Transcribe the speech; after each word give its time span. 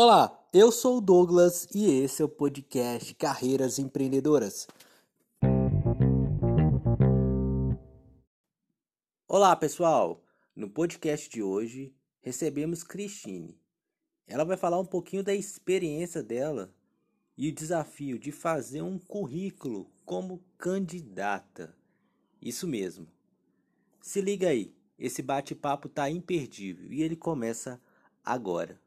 Olá, 0.00 0.48
eu 0.52 0.70
sou 0.70 0.98
o 0.98 1.00
Douglas 1.00 1.66
e 1.74 1.90
esse 1.90 2.22
é 2.22 2.24
o 2.24 2.28
podcast 2.28 3.12
Carreiras 3.16 3.80
Empreendedoras. 3.80 4.68
Olá, 9.26 9.56
pessoal! 9.56 10.22
No 10.54 10.70
podcast 10.70 11.28
de 11.28 11.42
hoje 11.42 11.92
recebemos 12.20 12.84
Cristine. 12.84 13.58
Ela 14.24 14.44
vai 14.44 14.56
falar 14.56 14.78
um 14.78 14.86
pouquinho 14.86 15.24
da 15.24 15.34
experiência 15.34 16.22
dela 16.22 16.72
e 17.36 17.48
o 17.48 17.52
desafio 17.52 18.20
de 18.20 18.30
fazer 18.30 18.82
um 18.82 19.00
currículo 19.00 19.90
como 20.04 20.44
candidata. 20.56 21.74
Isso 22.40 22.68
mesmo. 22.68 23.08
Se 24.00 24.20
liga 24.20 24.48
aí, 24.50 24.72
esse 24.96 25.22
bate-papo 25.22 25.88
tá 25.88 26.08
imperdível 26.08 26.92
e 26.92 27.02
ele 27.02 27.16
começa 27.16 27.82
agora. 28.24 28.80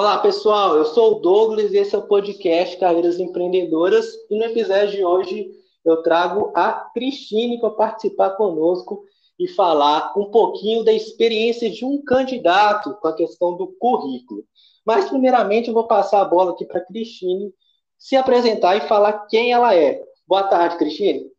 Olá 0.00 0.16
pessoal, 0.16 0.78
eu 0.78 0.86
sou 0.86 1.18
o 1.18 1.20
Douglas 1.20 1.74
e 1.74 1.76
esse 1.76 1.94
é 1.94 1.98
o 1.98 2.06
podcast 2.06 2.74
Carreiras 2.78 3.20
Empreendedoras 3.20 4.06
e 4.30 4.38
no 4.38 4.44
episódio 4.44 4.92
de 4.92 5.04
hoje 5.04 5.50
eu 5.84 6.02
trago 6.02 6.50
a 6.56 6.72
Cristine 6.94 7.60
para 7.60 7.68
participar 7.68 8.30
conosco 8.30 9.04
e 9.38 9.46
falar 9.46 10.14
um 10.16 10.30
pouquinho 10.30 10.82
da 10.82 10.90
experiência 10.90 11.70
de 11.70 11.84
um 11.84 12.02
candidato 12.02 12.94
com 12.94 13.08
a 13.08 13.14
questão 13.14 13.58
do 13.58 13.76
currículo. 13.78 14.42
Mas 14.86 15.10
primeiramente 15.10 15.68
eu 15.68 15.74
vou 15.74 15.86
passar 15.86 16.22
a 16.22 16.24
bola 16.24 16.52
aqui 16.52 16.64
para 16.64 16.80
a 16.80 16.86
Cristine 16.86 17.52
se 17.98 18.16
apresentar 18.16 18.76
e 18.76 18.88
falar 18.88 19.26
quem 19.26 19.52
ela 19.52 19.74
é. 19.74 20.02
Boa 20.26 20.44
tarde, 20.44 20.78
Cristine. 20.78 21.30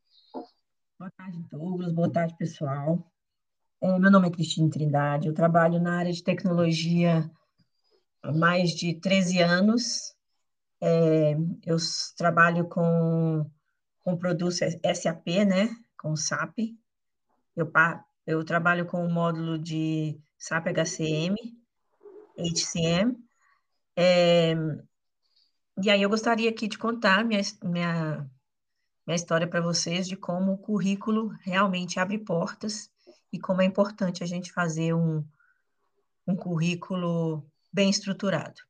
Boa 0.99 1.11
tarde, 1.17 1.39
Douglas. 1.51 1.91
Boa 1.93 2.11
tarde, 2.11 2.35
pessoal. 2.37 2.99
É, 3.81 3.97
meu 3.97 4.11
nome 4.11 4.27
é 4.27 4.31
Cristine 4.31 4.69
Trindade, 4.69 5.27
eu 5.27 5.33
trabalho 5.33 5.81
na 5.81 5.97
área 5.97 6.13
de 6.13 6.23
tecnologia 6.23 7.27
mais 8.23 8.71
de 8.71 8.93
13 8.99 9.39
anos. 9.39 10.15
É, 10.79 11.35
eu 11.65 11.77
trabalho 12.17 12.67
com, 12.67 13.49
com 13.99 14.17
produtos 14.17 14.57
SAP, 14.57 15.27
né? 15.47 15.69
Com 15.97 16.15
SAP. 16.15 16.75
Eu, 17.55 17.71
eu 18.25 18.43
trabalho 18.43 18.85
com 18.85 19.05
o 19.05 19.11
módulo 19.11 19.57
de 19.57 20.19
SAP 20.37 20.67
HCM, 20.67 21.35
HCM. 22.37 23.15
É, 23.95 24.55
e 25.83 25.89
aí 25.89 26.01
eu 26.01 26.09
gostaria 26.09 26.49
aqui 26.49 26.67
de 26.67 26.77
contar 26.77 27.25
minha, 27.25 27.41
minha, 27.63 28.29
minha 29.05 29.15
história 29.15 29.47
para 29.47 29.61
vocês 29.61 30.07
de 30.07 30.15
como 30.15 30.53
o 30.53 30.57
currículo 30.57 31.29
realmente 31.41 31.99
abre 31.99 32.17
portas 32.17 32.89
e 33.31 33.39
como 33.39 33.61
é 33.61 33.65
importante 33.65 34.23
a 34.23 34.27
gente 34.27 34.51
fazer 34.51 34.93
um, 34.93 35.25
um 36.27 36.35
currículo 36.35 37.50
bem 37.71 37.89
estruturado. 37.89 38.61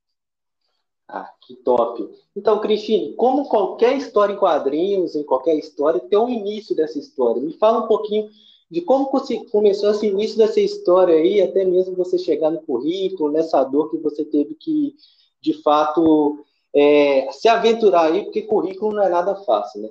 Ah, 1.07 1.29
que 1.41 1.55
top! 1.57 2.09
Então, 2.35 2.61
Cristine, 2.61 3.13
como 3.15 3.49
qualquer 3.49 3.97
história 3.97 4.33
em 4.33 4.37
quadrinhos, 4.37 5.15
em 5.15 5.23
qualquer 5.23 5.55
história, 5.55 5.99
tem 5.99 6.17
um 6.17 6.29
início 6.29 6.75
dessa 6.75 6.97
história. 6.97 7.41
Me 7.41 7.53
fala 7.57 7.83
um 7.83 7.87
pouquinho 7.87 8.29
de 8.69 8.79
como 8.79 9.09
começou 9.51 9.91
esse 9.91 10.07
início 10.07 10.37
dessa 10.37 10.61
história 10.61 11.15
aí, 11.15 11.41
até 11.41 11.65
mesmo 11.65 11.93
você 11.95 12.17
chegar 12.17 12.49
no 12.49 12.61
currículo, 12.61 13.29
nessa 13.29 13.61
dor 13.65 13.91
que 13.91 13.97
você 13.97 14.23
teve 14.23 14.55
que, 14.55 14.95
de 15.41 15.61
fato, 15.61 16.45
é, 16.73 17.29
se 17.33 17.49
aventurar 17.49 18.03
aí, 18.03 18.23
porque 18.23 18.43
currículo 18.43 18.95
não 18.95 19.03
é 19.03 19.09
nada 19.09 19.35
fácil, 19.35 19.81
né? 19.81 19.89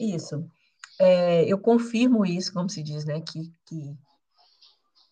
Isso. 0.00 0.42
É, 0.98 1.44
eu 1.44 1.58
confirmo 1.58 2.24
isso, 2.24 2.52
como 2.54 2.70
se 2.70 2.82
diz, 2.82 3.04
né? 3.04 3.20
Que, 3.20 3.52
que 3.66 3.94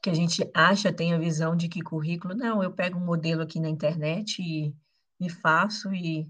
que 0.03 0.09
a 0.09 0.15
gente 0.15 0.49
acha, 0.55 0.93
tem 0.93 1.13
a 1.13 1.19
visão 1.19 1.55
de 1.55 1.69
que 1.69 1.83
currículo, 1.83 2.35
não, 2.35 2.63
eu 2.63 2.73
pego 2.73 2.99
um 2.99 3.05
modelo 3.05 3.43
aqui 3.43 3.61
na 3.61 3.69
internet 3.69 4.41
e, 4.41 5.29
faço 5.29 5.93
e 5.93 6.27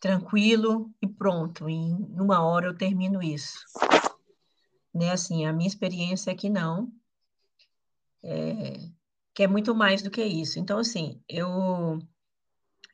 tranquilo 0.00 0.90
e 1.00 1.06
pronto, 1.06 1.68
em 1.68 1.94
uma 2.18 2.42
hora 2.42 2.66
eu 2.66 2.76
termino 2.76 3.22
isso. 3.22 3.58
Né, 4.92 5.10
assim, 5.10 5.46
a 5.46 5.52
minha 5.52 5.68
experiência 5.68 6.32
é 6.32 6.34
que 6.34 6.50
não, 6.50 6.92
é, 8.22 8.78
que 9.32 9.42
é 9.42 9.46
muito 9.46 9.74
mais 9.74 10.02
do 10.02 10.10
que 10.10 10.22
isso. 10.22 10.58
Então, 10.58 10.78
assim, 10.78 11.20
eu, 11.28 11.98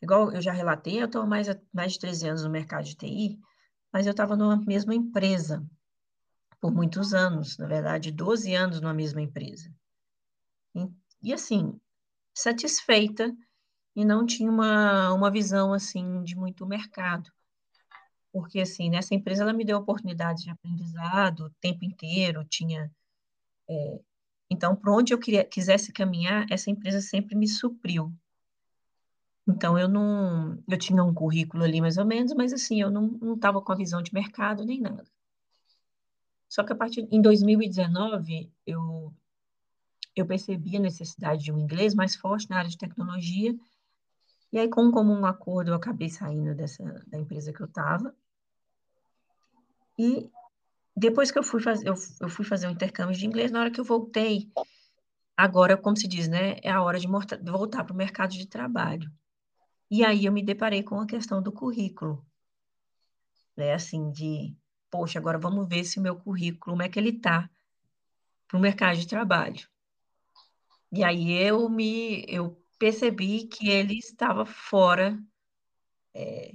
igual 0.03 0.31
eu 0.33 0.41
já 0.41 0.53
relatei, 0.53 1.01
eu 1.01 1.07
estou 1.07 1.27
mais, 1.27 1.49
mais 1.73 1.95
de 1.95 1.99
13 1.99 2.29
anos 2.29 2.45
no 2.45 2.51
mercado 2.51 2.85
de 2.85 2.95
TI, 2.95 3.39
mas 3.93 4.07
eu 4.07 4.13
estava 4.13 4.37
numa 4.37 4.57
mesma 4.59 4.95
empresa, 4.95 5.67
por 6.61 6.73
muitos 6.73 7.15
anos, 7.15 7.57
na 7.59 7.67
verdade, 7.67 8.11
12 8.11 8.55
anos 8.55 8.81
numa 8.81 8.95
mesma 8.95 9.23
empresa. 9.23 9.73
E, 10.75 10.89
e 11.23 11.33
assim, 11.33 11.79
satisfeita 12.35 13.35
e 13.95 14.05
não 14.05 14.27
tinha 14.27 14.51
uma, 14.51 15.13
uma 15.13 15.31
visão 15.31 15.73
assim 15.73 16.23
de 16.23 16.37
muito 16.37 16.67
mercado. 16.67 17.31
Porque 18.33 18.61
assim, 18.61 18.91
nessa 18.91 19.15
empresa 19.15 19.43
ela 19.43 19.53
me 19.53 19.65
deu 19.65 19.79
oportunidades 19.79 20.45
de 20.45 20.51
aprendizado 20.51 21.47
o 21.47 21.51
tempo 21.61 21.85
inteiro, 21.85 22.45
tinha 22.45 22.91
é, 23.69 24.01
então, 24.51 24.75
por 24.75 24.91
onde 24.91 25.13
eu 25.13 25.19
queria, 25.19 25.45
quisesse 25.45 25.93
caminhar, 25.93 26.47
essa 26.51 26.71
empresa 26.71 27.01
sempre 27.01 27.35
me 27.35 27.47
supriu. 27.47 28.13
Então, 29.47 29.79
eu 29.79 29.89
não, 29.89 30.63
eu 30.67 30.79
tinha 30.79 31.03
um 31.03 31.13
currículo 31.13 31.65
ali 31.65 31.81
mais 31.81 31.97
ou 31.99 32.05
menos, 32.05 32.35
mas 32.35 32.53
assim, 32.53 32.81
eu 32.81 32.91
não 32.91 33.35
estava 33.35 33.61
com 33.61 33.73
a 33.73 33.77
visão 33.77 34.03
de 34.03 34.13
mercado 34.13 34.65
nem 34.65 34.81
nada. 34.81 35.05
Só 36.49 36.65
que 36.65 36.73
a 36.73 36.77
partir 36.77 37.07
em 37.11 37.21
2019 37.21 38.51
eu 38.67 39.13
eu 40.17 40.27
percebi 40.27 40.77
a 40.77 40.81
necessidade 40.81 41.45
de 41.45 41.53
um 41.53 41.59
inglês 41.59 41.95
mais 41.95 42.17
forte 42.17 42.51
na 42.51 42.59
área 42.59 42.71
de 42.71 42.77
tecnologia. 42.77 43.57
E 44.53 44.59
aí, 44.59 44.69
com 44.69 44.83
um 44.83 44.91
comum 44.91 45.25
acordo, 45.25 45.71
eu 45.71 45.75
acabei 45.75 46.09
saindo 46.09 46.55
dessa 46.55 46.83
da 47.07 47.19
empresa 47.19 47.53
que 47.53 47.61
eu 47.61 47.67
estava. 47.67 48.13
E 49.97 50.29
depois 50.97 51.31
que 51.31 51.39
eu 51.39 51.43
fui 51.45 51.61
fazer 51.61 51.89
eu, 51.89 51.95
eu 52.21 52.29
fui 52.29 52.45
fazer 52.45 52.67
um 52.67 52.73
intercâmbio 52.73 53.17
de 53.17 53.27
inglês, 53.27 53.53
na 53.53 53.61
hora 53.61 53.71
que 53.71 53.81
eu 53.81 53.85
voltei, 53.85 54.51
agora, 55.37 55.77
como 55.77 55.97
se 55.97 56.09
diz, 56.09 56.27
né, 56.27 56.57
é 56.63 56.71
a 56.71 56.83
hora 56.83 56.99
de 56.99 57.07
voltar 57.07 57.85
para 57.85 57.95
o 57.95 57.97
mercado 57.97 58.33
de 58.33 58.47
trabalho. 58.47 59.09
E 59.91 60.05
aí 60.05 60.25
eu 60.25 60.33
me 60.33 60.43
deparei 60.43 60.83
com 60.83 61.01
a 61.01 61.07
questão 61.07 61.41
do 61.41 61.53
currículo, 61.53 62.25
né, 63.57 63.75
assim, 63.75 64.11
de 64.11 64.57
poxa, 64.91 65.19
agora 65.19 65.39
vamos 65.39 65.69
ver 65.69 65.85
se 65.85 65.99
o 65.99 66.03
meu 66.03 66.17
currículo, 66.17 66.73
como 66.73 66.83
é 66.83 66.89
que 66.89 66.99
ele 66.99 67.11
está 67.11 67.49
para 68.47 68.57
o 68.57 68.61
mercado 68.61 68.99
de 68.99 69.07
trabalho. 69.07 69.69
E 70.91 71.05
aí 71.05 71.33
eu 71.33 71.69
me 71.69 72.25
eu 72.29 72.61
percebi 72.79 73.45
que 73.47 73.69
ele 73.69 73.99
estava 73.99 74.47
fora 74.47 75.19
é, 76.15 76.53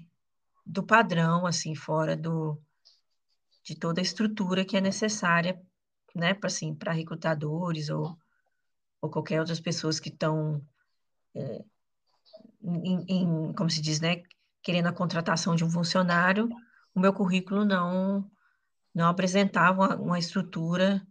do 0.65 0.83
padrão, 0.83 1.45
assim, 1.45 1.75
fora 1.75 2.15
do, 2.15 2.59
de 3.63 3.75
toda 3.75 4.01
a 4.01 4.03
estrutura 4.03 4.65
que 4.65 4.77
é 4.77 4.81
necessária, 4.81 5.61
né, 6.15 6.33
para 6.33 6.47
assim, 6.47 6.73
para 6.73 6.91
recrutadores 6.91 7.89
ou, 7.89 8.17
ou 9.01 9.09
qualquer 9.09 9.39
outras 9.39 9.59
pessoas 9.59 9.99
que 9.99 10.09
estão 10.09 10.65
é, 11.35 11.63
em, 12.61 13.05
em, 13.07 13.53
como 13.53 13.69
se 13.69 13.81
diz, 13.81 13.99
né, 13.99 14.23
querendo 14.61 14.87
a 14.87 14.93
contratação 14.93 15.55
de 15.55 15.65
um 15.65 15.69
funcionário, 15.69 16.49
o 16.95 16.99
meu 16.99 17.13
currículo 17.13 17.65
não 17.65 18.29
não 18.93 19.07
apresentava 19.07 19.81
uma, 19.81 19.95
uma 19.95 20.19
estrutura 20.19 21.05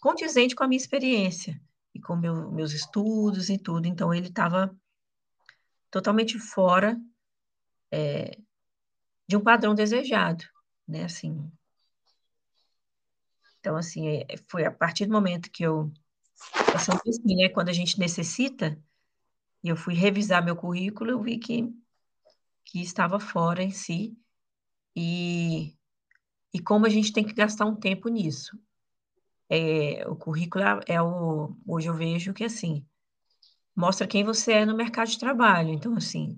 condizente 0.00 0.54
com 0.54 0.62
a 0.62 0.68
minha 0.68 0.76
experiência 0.76 1.60
e 1.94 2.00
com 2.00 2.14
meu, 2.14 2.52
meus 2.52 2.72
estudos 2.72 3.48
e 3.48 3.58
tudo. 3.58 3.86
Então, 3.86 4.12
ele 4.12 4.28
estava 4.28 4.76
totalmente 5.90 6.38
fora 6.38 7.00
é, 7.90 8.38
de 9.26 9.36
um 9.36 9.40
padrão 9.40 9.74
desejado, 9.74 10.44
né? 10.86 11.04
Assim. 11.04 11.50
Então, 13.58 13.76
assim, 13.76 14.08
é, 14.08 14.26
foi 14.48 14.64
a 14.64 14.70
partir 14.70 15.06
do 15.06 15.12
momento 15.12 15.50
que 15.50 15.62
eu. 15.62 15.90
Assim, 16.74 16.92
né? 17.34 17.48
Quando 17.48 17.70
a 17.70 17.72
gente 17.72 17.98
necessita, 17.98 18.78
e 19.64 19.68
eu 19.68 19.76
fui 19.76 19.94
revisar 19.94 20.44
meu 20.44 20.54
currículo, 20.54 21.10
eu 21.10 21.22
vi 21.22 21.38
que, 21.38 21.74
que 22.64 22.82
estava 22.82 23.18
fora 23.18 23.62
em 23.62 23.70
si. 23.70 24.16
E, 24.96 25.76
e 26.52 26.58
como 26.60 26.86
a 26.86 26.88
gente 26.88 27.12
tem 27.12 27.24
que 27.24 27.34
gastar 27.34 27.66
um 27.66 27.76
tempo 27.76 28.08
nisso 28.08 28.58
é, 29.48 30.06
o 30.08 30.16
currículo 30.16 30.64
é, 30.64 30.94
é 30.94 31.02
o, 31.02 31.56
hoje 31.66 31.88
eu 31.88 31.94
vejo 31.94 32.34
que 32.34 32.44
assim, 32.44 32.84
mostra 33.74 34.06
quem 34.06 34.24
você 34.24 34.52
é 34.52 34.66
no 34.66 34.76
mercado 34.76 35.08
de 35.08 35.18
trabalho. 35.18 35.70
Então, 35.70 35.96
assim, 35.96 36.36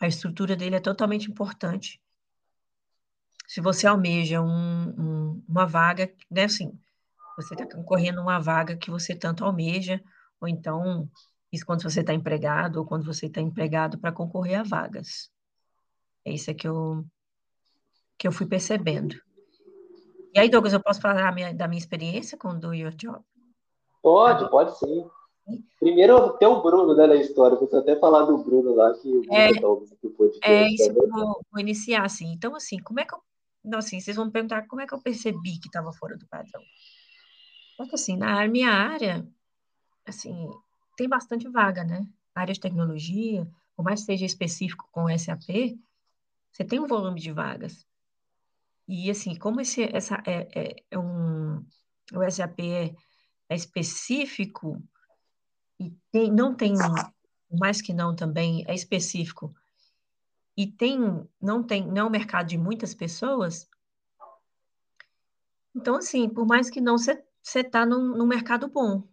a 0.00 0.06
estrutura 0.06 0.56
dele 0.56 0.76
é 0.76 0.80
totalmente 0.80 1.30
importante. 1.30 2.00
Se 3.46 3.60
você 3.60 3.86
almeja 3.86 4.40
um, 4.40 4.88
um, 4.88 5.44
uma 5.48 5.66
vaga, 5.66 6.12
né, 6.30 6.44
assim, 6.44 6.78
você 7.36 7.54
está 7.54 7.66
concorrendo 7.66 8.20
uma 8.20 8.38
vaga 8.38 8.76
que 8.76 8.90
você 8.90 9.14
tanto 9.14 9.44
almeja, 9.44 10.02
ou 10.40 10.48
então, 10.48 11.10
isso 11.50 11.64
quando 11.64 11.82
você 11.82 12.00
está 12.00 12.12
empregado, 12.14 12.76
ou 12.76 12.86
quando 12.86 13.04
você 13.04 13.26
está 13.26 13.40
empregado 13.40 13.98
para 13.98 14.12
concorrer 14.12 14.60
a 14.60 14.62
vagas. 14.62 15.30
É 16.24 16.32
isso 16.32 16.54
que 16.54 16.66
eu, 16.66 17.04
que 18.22 18.28
eu 18.28 18.30
fui 18.30 18.46
percebendo. 18.46 19.16
E 20.32 20.38
aí, 20.38 20.48
Douglas, 20.48 20.72
eu 20.72 20.80
posso 20.80 21.00
falar 21.00 21.34
minha, 21.34 21.52
da 21.52 21.66
minha 21.66 21.80
experiência 21.80 22.38
com 22.38 22.50
o 22.50 22.58
Do 22.58 22.72
Your 22.72 22.94
Job? 22.94 23.18
Pode, 24.00 24.48
pode 24.48 24.78
sim. 24.78 25.10
Primeiro 25.80 26.38
tem 26.38 26.46
o 26.46 26.62
Bruno 26.62 26.94
né, 26.94 27.08
na 27.08 27.16
história, 27.16 27.58
você 27.58 27.74
até 27.74 27.96
falar 27.96 28.26
do 28.26 28.38
Bruno 28.38 28.76
lá, 28.76 28.94
que 28.94 29.08
o 29.08 29.22
Bruno 29.22 29.34
é, 29.34 29.60
tá 29.60 29.66
ouvindo 29.66 29.98
o 30.04 30.10
podcast. 30.10 30.48
É 30.48 30.68
isso 30.68 30.94
que 30.94 31.00
eu 31.00 31.08
vou, 31.08 31.40
vou, 31.50 31.60
iniciar, 31.60 32.04
assim. 32.04 32.32
Então, 32.32 32.54
assim, 32.54 32.78
como 32.78 33.00
é 33.00 33.04
que 33.04 33.12
eu. 33.12 33.18
Não, 33.64 33.80
assim, 33.80 33.98
vocês 33.98 34.14
vão 34.14 34.26
me 34.26 34.30
perguntar 34.30 34.68
como 34.68 34.80
é 34.80 34.86
que 34.86 34.94
eu 34.94 35.02
percebi 35.02 35.58
que 35.58 35.66
estava 35.66 35.92
fora 35.92 36.16
do 36.16 36.28
padrão. 36.28 36.62
Porque, 37.76 37.96
assim, 37.96 38.16
na 38.16 38.46
minha 38.46 38.70
área, 38.70 39.26
assim, 40.06 40.48
tem 40.96 41.08
bastante 41.08 41.48
vaga, 41.48 41.82
né? 41.82 42.06
Área 42.36 42.54
de 42.54 42.60
tecnologia, 42.60 43.44
por 43.76 43.82
mais 43.84 43.98
que 44.00 44.06
seja 44.06 44.24
específico 44.24 44.88
com 44.92 45.08
SAP, 45.18 45.76
você 46.52 46.64
tem 46.64 46.78
um 46.78 46.86
volume 46.86 47.20
de 47.20 47.32
vagas. 47.32 47.84
E, 48.88 49.10
assim, 49.10 49.36
como 49.36 49.60
esse, 49.60 49.82
essa 49.84 50.22
é, 50.26 50.48
é, 50.54 50.76
é 50.90 50.98
um, 50.98 51.64
o 52.12 52.30
SAP 52.30 52.60
é, 52.60 52.94
é 53.48 53.54
específico, 53.54 54.82
e 55.78 55.90
tem, 56.10 56.30
não 56.30 56.54
tem, 56.54 56.74
mais 57.50 57.80
que 57.80 57.92
não 57.92 58.14
também, 58.14 58.64
é 58.66 58.74
específico, 58.74 59.54
e 60.56 60.66
tem, 60.66 60.98
não 61.40 61.62
tem, 61.62 61.86
não 61.86 62.02
é 62.02 62.04
um 62.04 62.10
mercado 62.10 62.48
de 62.48 62.58
muitas 62.58 62.94
pessoas, 62.94 63.68
então, 65.74 65.96
assim, 65.96 66.28
por 66.28 66.46
mais 66.46 66.68
que 66.68 66.80
não, 66.80 66.98
você 66.98 67.24
está 67.54 67.86
num, 67.86 68.16
num 68.16 68.26
mercado 68.26 68.68
bom, 68.68 69.08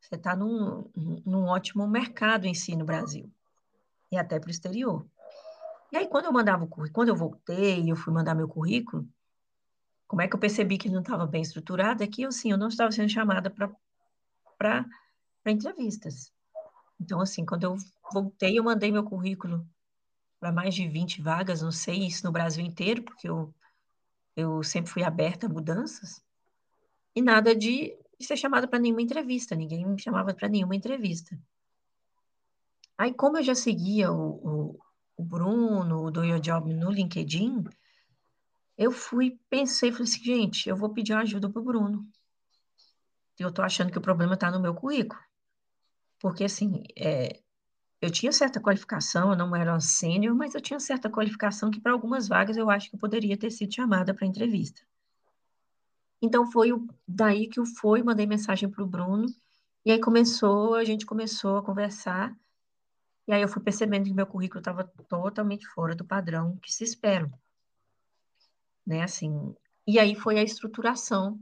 você 0.00 0.14
está 0.14 0.34
num, 0.34 0.90
num 1.26 1.44
ótimo 1.44 1.86
mercado 1.86 2.46
em 2.46 2.54
si 2.54 2.74
no 2.74 2.86
Brasil, 2.86 3.30
e 4.10 4.16
até 4.16 4.40
para 4.40 4.48
o 4.48 4.50
exterior. 4.50 5.06
E 5.92 5.96
aí, 5.96 6.08
quando 6.08 6.26
eu 6.26 6.32
mandava 6.32 6.64
o 6.64 6.68
currículo, 6.68 6.94
quando 6.94 7.08
eu 7.08 7.16
voltei, 7.16 7.90
eu 7.90 7.96
fui 7.96 8.12
mandar 8.12 8.34
meu 8.34 8.48
currículo, 8.48 9.08
como 10.06 10.22
é 10.22 10.28
que 10.28 10.34
eu 10.34 10.40
percebi 10.40 10.78
que 10.78 10.88
não 10.88 11.00
estava 11.00 11.26
bem 11.26 11.42
estruturado? 11.42 12.02
É 12.02 12.06
que, 12.06 12.24
assim, 12.24 12.50
eu 12.50 12.58
não 12.58 12.68
estava 12.68 12.90
sendo 12.92 13.08
chamada 13.08 13.50
para 14.58 14.86
entrevistas. 15.46 16.32
Então, 17.00 17.20
assim, 17.20 17.46
quando 17.46 17.64
eu 17.64 17.76
voltei, 18.12 18.58
eu 18.58 18.64
mandei 18.64 18.92
meu 18.92 19.04
currículo 19.04 19.66
para 20.38 20.52
mais 20.52 20.74
de 20.74 20.88
20 20.88 21.22
vagas, 21.22 21.62
não 21.62 21.72
sei 21.72 22.06
isso 22.06 22.24
no 22.24 22.32
Brasil 22.32 22.64
inteiro, 22.64 23.02
porque 23.02 23.28
eu, 23.28 23.54
eu 24.36 24.62
sempre 24.62 24.90
fui 24.90 25.02
aberta 25.02 25.46
a 25.46 25.50
mudanças, 25.50 26.22
e 27.14 27.20
nada 27.20 27.54
de, 27.54 27.96
de 28.18 28.26
ser 28.26 28.36
chamada 28.36 28.66
para 28.66 28.78
nenhuma 28.78 29.02
entrevista, 29.02 29.54
ninguém 29.54 29.86
me 29.86 30.00
chamava 30.00 30.32
para 30.32 30.48
nenhuma 30.48 30.74
entrevista. 30.76 31.38
Aí, 32.96 33.12
como 33.12 33.38
eu 33.38 33.42
já 33.42 33.54
seguia 33.54 34.12
o, 34.12 34.30
o, 34.46 34.78
o 35.20 35.24
Bruno, 35.24 36.02
o 36.02 36.10
Do 36.10 36.24
Your 36.24 36.40
Job 36.40 36.72
no 36.72 36.90
LinkedIn, 36.90 37.64
eu 38.76 38.90
fui, 38.90 39.38
pensei, 39.50 39.92
falei 39.92 40.04
assim, 40.04 40.24
gente, 40.24 40.68
eu 40.68 40.74
vou 40.74 40.88
pedir 40.88 41.12
ajuda 41.12 41.50
para 41.50 41.60
o 41.60 41.64
Bruno. 41.64 42.08
Eu 43.38 43.50
estou 43.50 43.62
achando 43.62 43.92
que 43.92 43.98
o 43.98 44.02
problema 44.02 44.34
está 44.34 44.50
no 44.50 44.60
meu 44.60 44.74
currículo. 44.74 45.20
Porque, 46.18 46.44
assim, 46.44 46.84
é, 46.96 47.38
eu 48.00 48.10
tinha 48.10 48.32
certa 48.32 48.60
qualificação, 48.60 49.30
eu 49.30 49.36
não 49.36 49.54
era 49.54 49.72
uma 49.72 49.80
sênior, 49.80 50.34
mas 50.34 50.54
eu 50.54 50.60
tinha 50.60 50.80
certa 50.80 51.10
qualificação 51.10 51.70
que 51.70 51.80
para 51.80 51.92
algumas 51.92 52.26
vagas 52.26 52.56
eu 52.56 52.70
acho 52.70 52.88
que 52.88 52.96
eu 52.96 53.00
poderia 53.00 53.36
ter 53.36 53.50
sido 53.50 53.74
chamada 53.74 54.14
para 54.14 54.26
entrevista. 54.26 54.80
Então 56.22 56.50
foi 56.50 56.72
o, 56.72 56.86
daí 57.06 57.46
que 57.46 57.60
eu 57.60 57.66
fui, 57.66 58.02
mandei 58.02 58.26
mensagem 58.26 58.70
para 58.70 58.82
o 58.82 58.86
Bruno, 58.86 59.26
e 59.84 59.92
aí 59.92 60.00
começou, 60.00 60.74
a 60.74 60.84
gente 60.84 61.04
começou 61.04 61.58
a 61.58 61.62
conversar, 61.62 62.34
e 63.30 63.32
aí 63.32 63.42
eu 63.42 63.48
fui 63.48 63.62
percebendo 63.62 64.06
que 64.06 64.12
meu 64.12 64.26
currículo 64.26 64.58
estava 64.58 64.82
totalmente 65.08 65.64
fora 65.68 65.94
do 65.94 66.04
padrão 66.04 66.56
que 66.56 66.72
se 66.72 66.82
espera. 66.82 67.32
Né, 68.84 69.04
assim, 69.04 69.54
e 69.86 70.00
aí 70.00 70.16
foi 70.16 70.36
a 70.36 70.42
estruturação 70.42 71.38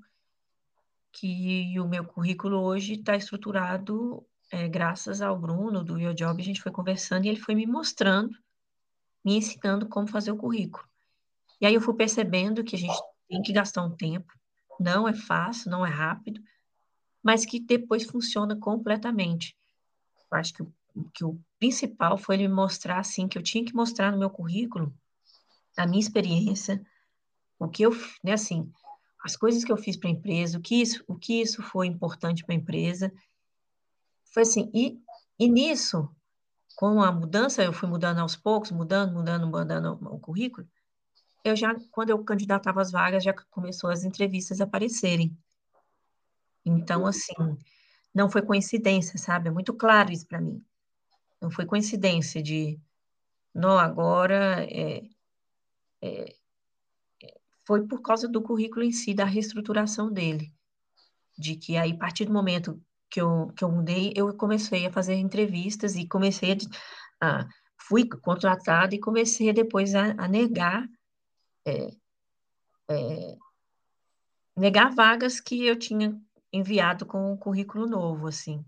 que 1.11 1.81
o 1.81 1.89
meu 1.89 2.05
currículo 2.05 2.61
hoje 2.61 2.93
está 2.93 3.17
estruturado 3.17 4.23
é, 4.51 4.69
graças 4.69 5.23
ao 5.23 5.39
Bruno 5.39 5.83
do 5.83 5.99
Your 5.99 6.13
Job, 6.13 6.39
a 6.39 6.45
gente 6.45 6.61
foi 6.61 6.71
conversando 6.71 7.25
e 7.25 7.29
ele 7.31 7.41
foi 7.41 7.55
me 7.55 7.67
mostrando, 7.67 8.37
me 9.25 9.39
ensinando 9.39 9.89
como 9.89 10.07
fazer 10.07 10.31
o 10.31 10.37
currículo. 10.37 10.85
E 11.59 11.65
aí 11.65 11.73
eu 11.73 11.81
fui 11.81 11.95
percebendo 11.95 12.63
que 12.63 12.77
a 12.77 12.79
gente 12.79 13.01
tem 13.27 13.41
que 13.41 13.51
gastar 13.51 13.83
um 13.83 13.97
tempo, 13.97 14.31
não 14.79 15.09
é 15.09 15.15
fácil, 15.15 15.71
não 15.71 15.87
é 15.87 15.89
rápido, 15.89 16.39
mas 17.23 17.47
que 17.47 17.59
depois 17.59 18.05
funciona 18.05 18.55
completamente. 18.55 19.57
Eu 20.31 20.37
acho 20.37 20.53
que 20.53 20.63
que 21.15 21.25
o 21.25 21.39
principal 21.59 22.17
foi 22.17 22.37
ele 22.37 22.49
me 22.49 22.55
mostrar 22.55 22.99
assim 22.99 23.29
que 23.29 23.37
eu 23.37 23.43
tinha 23.43 23.65
que 23.65 23.75
mostrar 23.75 24.13
no 24.13 24.19
meu 24.19 24.31
currículo 24.31 24.95
a 25.77 25.87
minha 25.87 26.01
experiência, 26.01 26.85
o 27.59 27.69
que 27.69 27.85
eu, 27.85 27.93
né, 28.23 28.33
assim, 28.33 28.73
as 29.25 29.37
coisas 29.37 29.65
que 29.65 29.71
eu 29.71 29.77
fiz 29.77 29.97
para 29.97 30.09
a 30.09 30.13
empresa, 30.13 30.59
o 30.59 30.61
que 30.61 30.81
isso, 30.81 31.05
o 31.07 31.15
que 31.17 31.41
isso 31.41 31.63
foi 31.63 31.87
importante 31.87 32.45
para 32.45 32.55
a 32.55 32.59
empresa 32.59 33.13
foi 34.33 34.43
assim, 34.43 34.71
e, 34.75 35.01
e 35.39 35.49
nisso, 35.49 36.09
com 36.77 37.03
a 37.03 37.11
mudança, 37.11 37.63
eu 37.63 37.73
fui 37.73 37.89
mudando 37.89 38.19
aos 38.19 38.37
poucos, 38.37 38.71
mudando, 38.71 39.13
mudando, 39.13 39.47
mudando 39.47 39.99
o 40.13 40.19
currículo, 40.19 40.67
eu 41.45 41.57
já, 41.57 41.75
quando 41.91 42.11
eu 42.11 42.23
candidatava 42.25 42.81
às 42.81 42.91
vagas, 42.91 43.25
já 43.25 43.33
começou 43.51 43.91
as 43.91 44.05
entrevistas 44.05 44.61
a 44.61 44.65
aparecerem. 44.65 45.37
Então, 46.65 47.07
assim, 47.07 47.35
não 48.15 48.29
foi 48.29 48.43
coincidência, 48.43 49.19
sabe? 49.19 49.49
É 49.49 49.53
muito 49.53 49.73
claro 49.73 50.13
isso 50.13 50.27
para 50.27 50.41
mim. 50.41 50.63
Não 51.41 51.51
foi 51.51 51.67
coincidência 51.67 52.43
de, 52.43 52.81
não, 53.55 53.79
agora 53.79 54.65
é, 54.65 55.03
é, 56.03 56.35
foi 57.67 57.87
por 57.87 58.01
causa 58.01 58.29
do 58.29 58.43
currículo 58.43 58.85
em 58.85 58.93
si, 58.93 59.15
da 59.15 59.25
reestruturação 59.25 60.13
dele. 60.13 60.53
De 61.37 61.57
que 61.57 61.77
aí, 61.77 61.93
a 61.93 61.99
partir 61.99 62.25
do 62.25 62.33
momento 62.33 62.83
que 63.11 63.21
eu, 63.21 63.53
que 63.57 63.63
eu 63.63 63.71
mudei, 63.71 64.13
eu 64.17 64.35
comecei 64.37 64.87
a 64.87 64.93
fazer 64.93 65.15
entrevistas 65.15 65.97
e 65.97 66.07
comecei 66.07 66.57
a, 67.21 67.41
a 67.41 67.49
fui 67.77 68.07
contratada 68.09 68.95
e 68.95 69.01
comecei 69.01 69.53
depois 69.53 69.95
a, 69.95 70.11
a 70.19 70.29
negar 70.29 70.89
é, 71.67 71.91
é, 72.91 73.37
negar 74.57 74.95
vagas 74.95 75.41
que 75.41 75.67
eu 75.67 75.79
tinha 75.79 76.21
enviado 76.53 77.07
com 77.07 77.33
o 77.33 77.39
currículo 77.39 77.87
novo, 77.87 78.27
assim. 78.27 78.65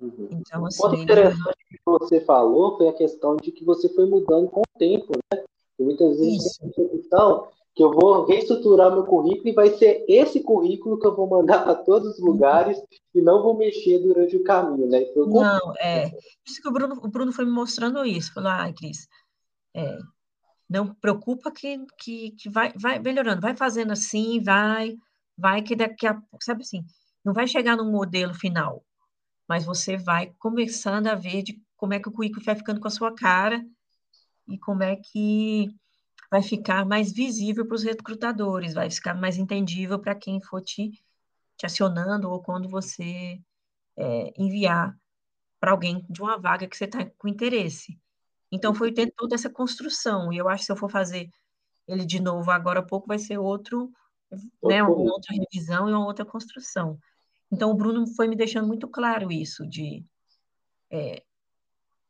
Uhum. 0.00 0.28
Então, 0.30 0.64
assim, 0.64 0.78
um 0.78 0.90
ponto 0.90 1.02
interessante 1.02 1.58
que 1.68 1.78
você 1.84 2.20
falou 2.20 2.76
foi 2.76 2.88
a 2.88 2.92
questão 2.92 3.36
de 3.36 3.50
que 3.50 3.64
você 3.64 3.88
foi 3.88 4.06
mudando 4.06 4.48
com 4.48 4.60
o 4.60 4.78
tempo, 4.78 5.12
né? 5.32 5.42
E 5.78 5.82
muitas 5.82 6.18
vezes 6.18 6.44
Isso. 6.44 6.72
tem 6.74 6.88
questão 6.88 7.48
que 7.74 7.82
eu 7.82 7.92
vou 7.92 8.26
reestruturar 8.26 8.92
meu 8.92 9.04
currículo 9.04 9.48
e 9.48 9.52
vai 9.52 9.70
ser 9.70 10.04
esse 10.08 10.40
currículo 10.40 10.98
que 10.98 11.06
eu 11.06 11.14
vou 11.14 11.28
mandar 11.28 11.62
para 11.62 11.76
todos 11.76 12.14
os 12.14 12.20
lugares 12.20 12.76
e 13.14 13.20
não 13.20 13.42
vou 13.42 13.56
mexer 13.56 14.00
durante 14.00 14.36
o 14.36 14.42
caminho, 14.42 14.88
né? 14.88 15.02
Então, 15.02 15.26
não, 15.26 15.72
é. 15.78 16.10
Isso 16.44 16.60
que 16.60 16.68
o 16.68 16.72
Bruno, 16.72 16.98
o 17.00 17.08
Bruno 17.08 17.32
foi 17.32 17.44
me 17.44 17.52
mostrando 17.52 18.04
isso. 18.04 18.34
Falou, 18.34 18.50
ai, 18.50 18.70
ah, 18.70 18.74
Cris, 18.74 19.06
é, 19.76 19.96
não 20.68 20.92
preocupa 20.94 21.50
que, 21.52 21.78
que, 21.98 22.32
que 22.32 22.50
vai, 22.50 22.72
vai 22.76 22.98
melhorando, 22.98 23.40
vai 23.40 23.56
fazendo 23.56 23.92
assim, 23.92 24.42
vai, 24.42 24.96
vai 25.36 25.62
que 25.62 25.74
daqui 25.74 26.06
a 26.06 26.14
pouco, 26.14 26.44
sabe 26.44 26.62
assim, 26.62 26.82
não 27.24 27.32
vai 27.32 27.46
chegar 27.46 27.76
no 27.76 27.90
modelo 27.90 28.34
final, 28.34 28.82
mas 29.48 29.64
você 29.64 29.96
vai 29.96 30.32
começando 30.38 31.06
a 31.06 31.14
ver 31.14 31.42
de 31.42 31.62
como 31.76 31.94
é 31.94 32.00
que 32.00 32.08
o 32.08 32.12
currículo 32.12 32.44
vai 32.44 32.54
ficando 32.54 32.80
com 32.80 32.88
a 32.88 32.90
sua 32.90 33.14
cara 33.14 33.64
e 34.46 34.58
como 34.58 34.82
é 34.82 34.96
que 34.96 35.68
vai 36.30 36.42
ficar 36.42 36.84
mais 36.84 37.12
visível 37.12 37.66
para 37.66 37.74
os 37.74 37.82
recrutadores, 37.82 38.74
vai 38.74 38.90
ficar 38.90 39.14
mais 39.14 39.38
entendível 39.38 39.98
para 39.98 40.14
quem 40.14 40.40
for 40.40 40.60
te, 40.60 40.90
te 41.56 41.64
acionando 41.64 42.30
ou 42.30 42.42
quando 42.42 42.68
você 42.68 43.40
é, 43.96 44.32
enviar 44.36 44.96
para 45.58 45.72
alguém 45.72 46.04
de 46.08 46.22
uma 46.22 46.38
vaga 46.38 46.68
que 46.68 46.76
você 46.76 46.84
está 46.84 47.04
com 47.16 47.28
interesse. 47.28 47.98
Então, 48.50 48.74
foi 48.74 48.92
ter 48.92 49.12
toda 49.14 49.34
essa 49.34 49.50
construção, 49.50 50.32
e 50.32 50.38
eu 50.38 50.48
acho 50.48 50.62
que 50.62 50.66
se 50.66 50.72
eu 50.72 50.76
for 50.76 50.90
fazer 50.90 51.30
ele 51.86 52.04
de 52.04 52.20
novo 52.20 52.50
agora 52.50 52.80
há 52.80 52.82
pouco, 52.82 53.06
vai 53.06 53.18
ser 53.18 53.38
outro, 53.38 53.90
né, 54.62 54.82
uma 54.82 54.90
outra 54.90 55.34
revisão 55.34 55.88
e 55.88 55.92
uma 55.92 56.06
outra 56.06 56.24
construção. 56.24 56.98
Então, 57.50 57.70
o 57.70 57.74
Bruno 57.74 58.06
foi 58.06 58.28
me 58.28 58.36
deixando 58.36 58.66
muito 58.66 58.86
claro 58.88 59.32
isso, 59.32 59.66
de 59.66 60.04
é, 60.90 61.22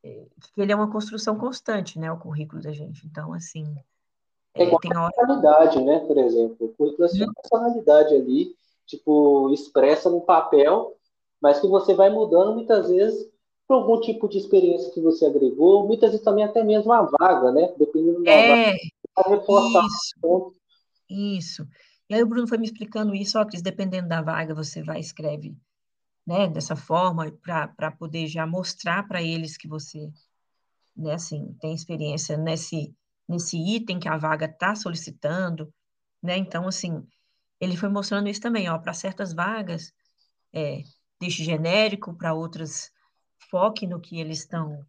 é, 0.03 0.27
que 0.55 0.61
ele 0.61 0.73
é 0.73 0.77
uma 0.77 0.91
construção 0.91 1.37
constante, 1.37 1.99
né, 1.99 2.11
o 2.11 2.19
currículo 2.19 2.63
da 2.63 2.73
gente. 2.73 3.07
Então, 3.07 3.33
assim, 3.33 3.77
é 4.55 4.65
igual 4.65 4.81
tem 4.81 4.97
hora... 4.97 5.13
personalidade, 5.15 5.81
né? 5.83 6.01
Por 6.01 6.19
exemplo, 6.19 6.57
o 6.61 6.69
currículo 6.75 7.09
é 7.09 7.25
uma 7.25 7.35
personalidade 7.35 8.15
ali, 8.15 8.55
tipo, 8.87 9.53
expressa 9.53 10.11
no 10.11 10.21
papel, 10.21 10.97
mas 11.41 11.61
que 11.61 11.67
você 11.67 11.95
vai 11.95 12.11
mudando 12.11 12.55
muitas 12.55 12.89
vezes 12.89 13.29
por 13.67 13.75
algum 13.75 14.01
tipo 14.01 14.29
de 14.29 14.39
experiência 14.39 14.91
que 14.93 15.01
você 15.01 15.27
agregou, 15.27 15.87
muitas 15.87 16.11
vezes 16.11 16.25
também 16.25 16.43
até 16.43 16.65
mesmo 16.65 16.91
a 16.91 17.03
vaga, 17.03 17.53
né? 17.53 17.73
Dependendo 17.77 18.23
da 18.23 18.31
é, 18.31 18.73
vaga, 19.15 19.29
reforçar 19.29 19.85
isso, 19.85 20.53
isso. 21.09 21.69
E 22.09 22.15
aí 22.15 22.23
o 22.23 22.27
Bruno 22.27 22.49
foi 22.49 22.59
me 22.59 22.67
explicando 22.67 23.15
isso, 23.15 23.39
ó, 23.39 23.45
Cris, 23.45 23.63
dependendo 23.63 24.09
da 24.09 24.23
vaga, 24.23 24.55
você 24.55 24.83
vai 24.83 25.01
escreve 25.01 25.57
né, 26.27 26.47
dessa 26.49 26.77
forma, 26.77 27.31
para 27.43 27.91
poder 27.91 28.27
já 28.27 28.47
mostrar 28.47 29.07
para 29.09 29.23
eles 29.23 29.57
que 29.57 29.67
você 29.67 30.11
né, 30.99 31.15
assim, 31.15 31.57
tem 31.61 31.75
experiência 31.75 32.37
nesse, 32.37 32.95
nesse 33.27 33.57
item 33.57 34.01
que 34.01 34.09
a 34.09 34.17
vaga 34.17 34.47
está 34.47 34.75
solicitando, 34.75 35.73
né? 36.21 36.37
Então, 36.37 36.67
assim, 36.67 37.07
ele 37.61 37.77
foi 37.77 37.89
mostrando 37.89 38.29
isso 38.29 38.41
também, 38.41 38.69
ó, 38.69 38.77
para 38.79 38.93
certas 38.93 39.33
vagas, 39.33 39.93
é, 40.53 40.83
deixe 41.21 41.45
genérico, 41.45 42.15
para 42.15 42.35
outras 42.35 42.91
foque 43.51 43.87
no 43.87 44.01
que 44.01 44.19
eles 44.21 44.41
estão 44.41 44.85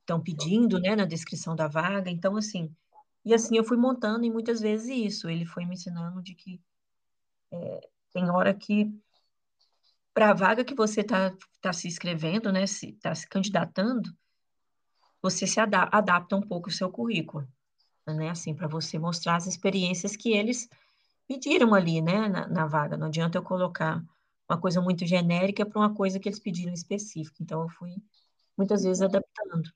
estão 0.00 0.20
pedindo, 0.20 0.80
né, 0.80 0.96
na 0.96 1.04
descrição 1.04 1.54
da 1.54 1.68
vaga. 1.68 2.10
Então, 2.10 2.36
assim, 2.36 2.74
e 3.24 3.34
assim 3.34 3.56
eu 3.56 3.64
fui 3.64 3.76
montando 3.76 4.24
e 4.24 4.30
muitas 4.30 4.60
vezes 4.60 4.88
isso, 4.88 5.28
ele 5.28 5.44
foi 5.44 5.64
me 5.64 5.74
ensinando 5.74 6.22
de 6.22 6.34
que 6.34 6.60
é, 7.52 7.80
tem 8.12 8.30
hora 8.30 8.54
que 8.54 8.90
para 10.12 10.30
a 10.30 10.34
vaga 10.34 10.64
que 10.64 10.74
você 10.74 11.00
está 11.02 11.32
tá 11.60 11.72
se 11.72 11.88
inscrevendo, 11.88 12.52
né, 12.52 12.66
se 12.66 12.90
está 12.90 13.14
se 13.14 13.26
candidatando, 13.28 14.14
você 15.22 15.46
se 15.46 15.60
adapta, 15.60 15.96
adapta 15.96 16.36
um 16.36 16.40
pouco 16.42 16.68
o 16.68 16.72
seu 16.72 16.90
currículo, 16.90 17.46
né, 18.06 18.30
assim, 18.30 18.54
para 18.54 18.68
você 18.68 18.98
mostrar 18.98 19.36
as 19.36 19.46
experiências 19.46 20.16
que 20.16 20.32
eles 20.32 20.68
pediram 21.28 21.74
ali, 21.74 22.02
né, 22.02 22.28
na, 22.28 22.48
na 22.48 22.66
vaga. 22.66 22.96
Não 22.96 23.06
adianta 23.06 23.38
eu 23.38 23.42
colocar 23.42 24.02
uma 24.48 24.60
coisa 24.60 24.80
muito 24.80 25.06
genérica 25.06 25.64
para 25.64 25.78
uma 25.78 25.94
coisa 25.94 26.18
que 26.18 26.28
eles 26.28 26.40
pediram 26.40 26.72
específica. 26.72 27.42
Então, 27.42 27.62
eu 27.62 27.68
fui 27.68 27.94
muitas 28.56 28.82
vezes 28.82 29.00
adaptando. 29.00 29.70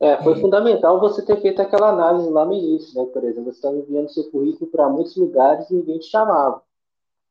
É, 0.00 0.22
foi 0.22 0.36
fundamental 0.40 1.00
você 1.00 1.24
ter 1.24 1.40
feito 1.40 1.60
aquela 1.60 1.88
análise 1.88 2.30
lá 2.30 2.44
no 2.44 2.54
início, 2.54 2.94
né? 2.94 3.04
Por 3.12 3.24
exemplo, 3.24 3.52
você 3.52 3.58
estava 3.58 3.76
enviando 3.76 4.08
seu 4.10 4.30
currículo 4.30 4.70
para 4.70 4.88
muitos 4.88 5.16
lugares 5.16 5.68
e 5.70 5.74
ninguém 5.74 5.98
te 5.98 6.06
chamava. 6.06 6.62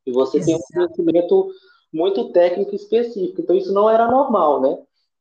E 0.05 0.11
você 0.11 0.37
Exato. 0.37 0.45
tem 0.45 0.83
um 0.83 0.87
conhecimento 0.87 1.51
muito 1.93 2.31
técnico 2.31 2.75
específico. 2.75 3.41
Então, 3.41 3.55
isso 3.55 3.73
não 3.73 3.89
era 3.89 4.11
normal, 4.11 4.61
né? 4.61 4.77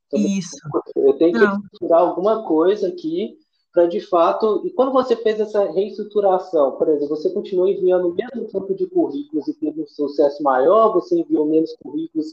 Então, 0.06 0.20
isso. 0.20 0.56
Eu 0.96 1.12
tenho 1.14 1.32
que 1.32 1.78
tirar 1.78 1.98
alguma 1.98 2.42
coisa 2.44 2.88
aqui 2.88 3.38
para 3.72 3.86
de 3.86 4.00
fato. 4.00 4.62
E 4.64 4.70
quando 4.70 4.90
você 4.90 5.14
fez 5.14 5.38
essa 5.38 5.70
reestruturação, 5.70 6.72
por 6.72 6.88
exemplo, 6.88 7.16
você 7.16 7.30
continuou 7.30 7.68
enviando 7.68 8.08
o 8.08 8.14
mesmo 8.14 8.48
tanto 8.50 8.74
de 8.74 8.86
currículos 8.86 9.46
e 9.46 9.54
teve 9.54 9.82
um 9.82 9.86
sucesso 9.86 10.42
maior, 10.42 10.92
você 10.92 11.20
enviou 11.20 11.46
menos 11.46 11.76
currículos 11.82 12.26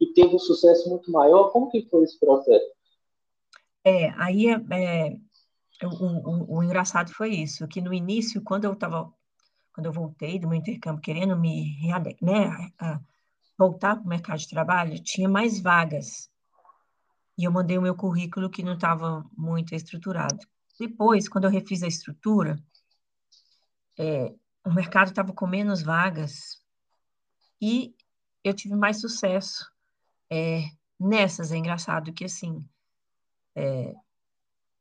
e 0.00 0.06
teve 0.08 0.34
um 0.34 0.38
sucesso 0.38 0.90
muito 0.90 1.10
maior, 1.10 1.50
como 1.50 1.70
que 1.70 1.88
foi 1.88 2.04
esse 2.04 2.18
processo? 2.18 2.66
É, 3.88 4.10
aí 4.18 4.48
é, 4.48 5.16
é 5.80 5.86
o, 5.86 5.88
o, 5.88 6.56
o, 6.58 6.62
engraçado 6.62 7.10
foi 7.10 7.30
isso, 7.30 7.66
que 7.66 7.80
no 7.80 7.94
início, 7.94 8.42
quando 8.42 8.64
eu 8.64 8.74
estava, 8.74 9.10
quando 9.72 9.86
eu 9.86 9.92
voltei 9.92 10.38
do 10.38 10.46
meu 10.46 10.58
intercâmbio 10.58 11.00
querendo 11.00 11.34
me 11.36 11.78
né, 12.20 12.70
voltar 13.56 13.96
para 13.96 14.04
o 14.04 14.08
mercado 14.08 14.38
de 14.40 14.48
trabalho, 14.48 15.02
tinha 15.02 15.28
mais 15.28 15.58
vagas. 15.58 16.30
E 17.38 17.44
eu 17.44 17.52
mandei 17.52 17.78
o 17.78 17.82
meu 17.82 17.94
currículo 17.94 18.50
que 18.50 18.62
não 18.62 18.74
estava 18.74 19.24
muito 19.34 19.74
estruturado. 19.74 20.38
Depois, 20.78 21.28
quando 21.28 21.44
eu 21.44 21.50
refiz 21.50 21.82
a 21.82 21.88
estrutura, 21.88 22.62
é, 23.98 24.34
o 24.66 24.72
mercado 24.74 25.08
estava 25.08 25.32
com 25.32 25.46
menos 25.46 25.82
vagas 25.82 26.60
e 27.60 27.94
eu 28.44 28.52
tive 28.52 28.74
mais 28.74 29.00
sucesso 29.00 29.70
é, 30.30 30.64
nessas. 31.00 31.52
É 31.52 31.56
engraçado 31.56 32.12
que, 32.12 32.24
assim, 32.24 32.64
é, 33.58 33.92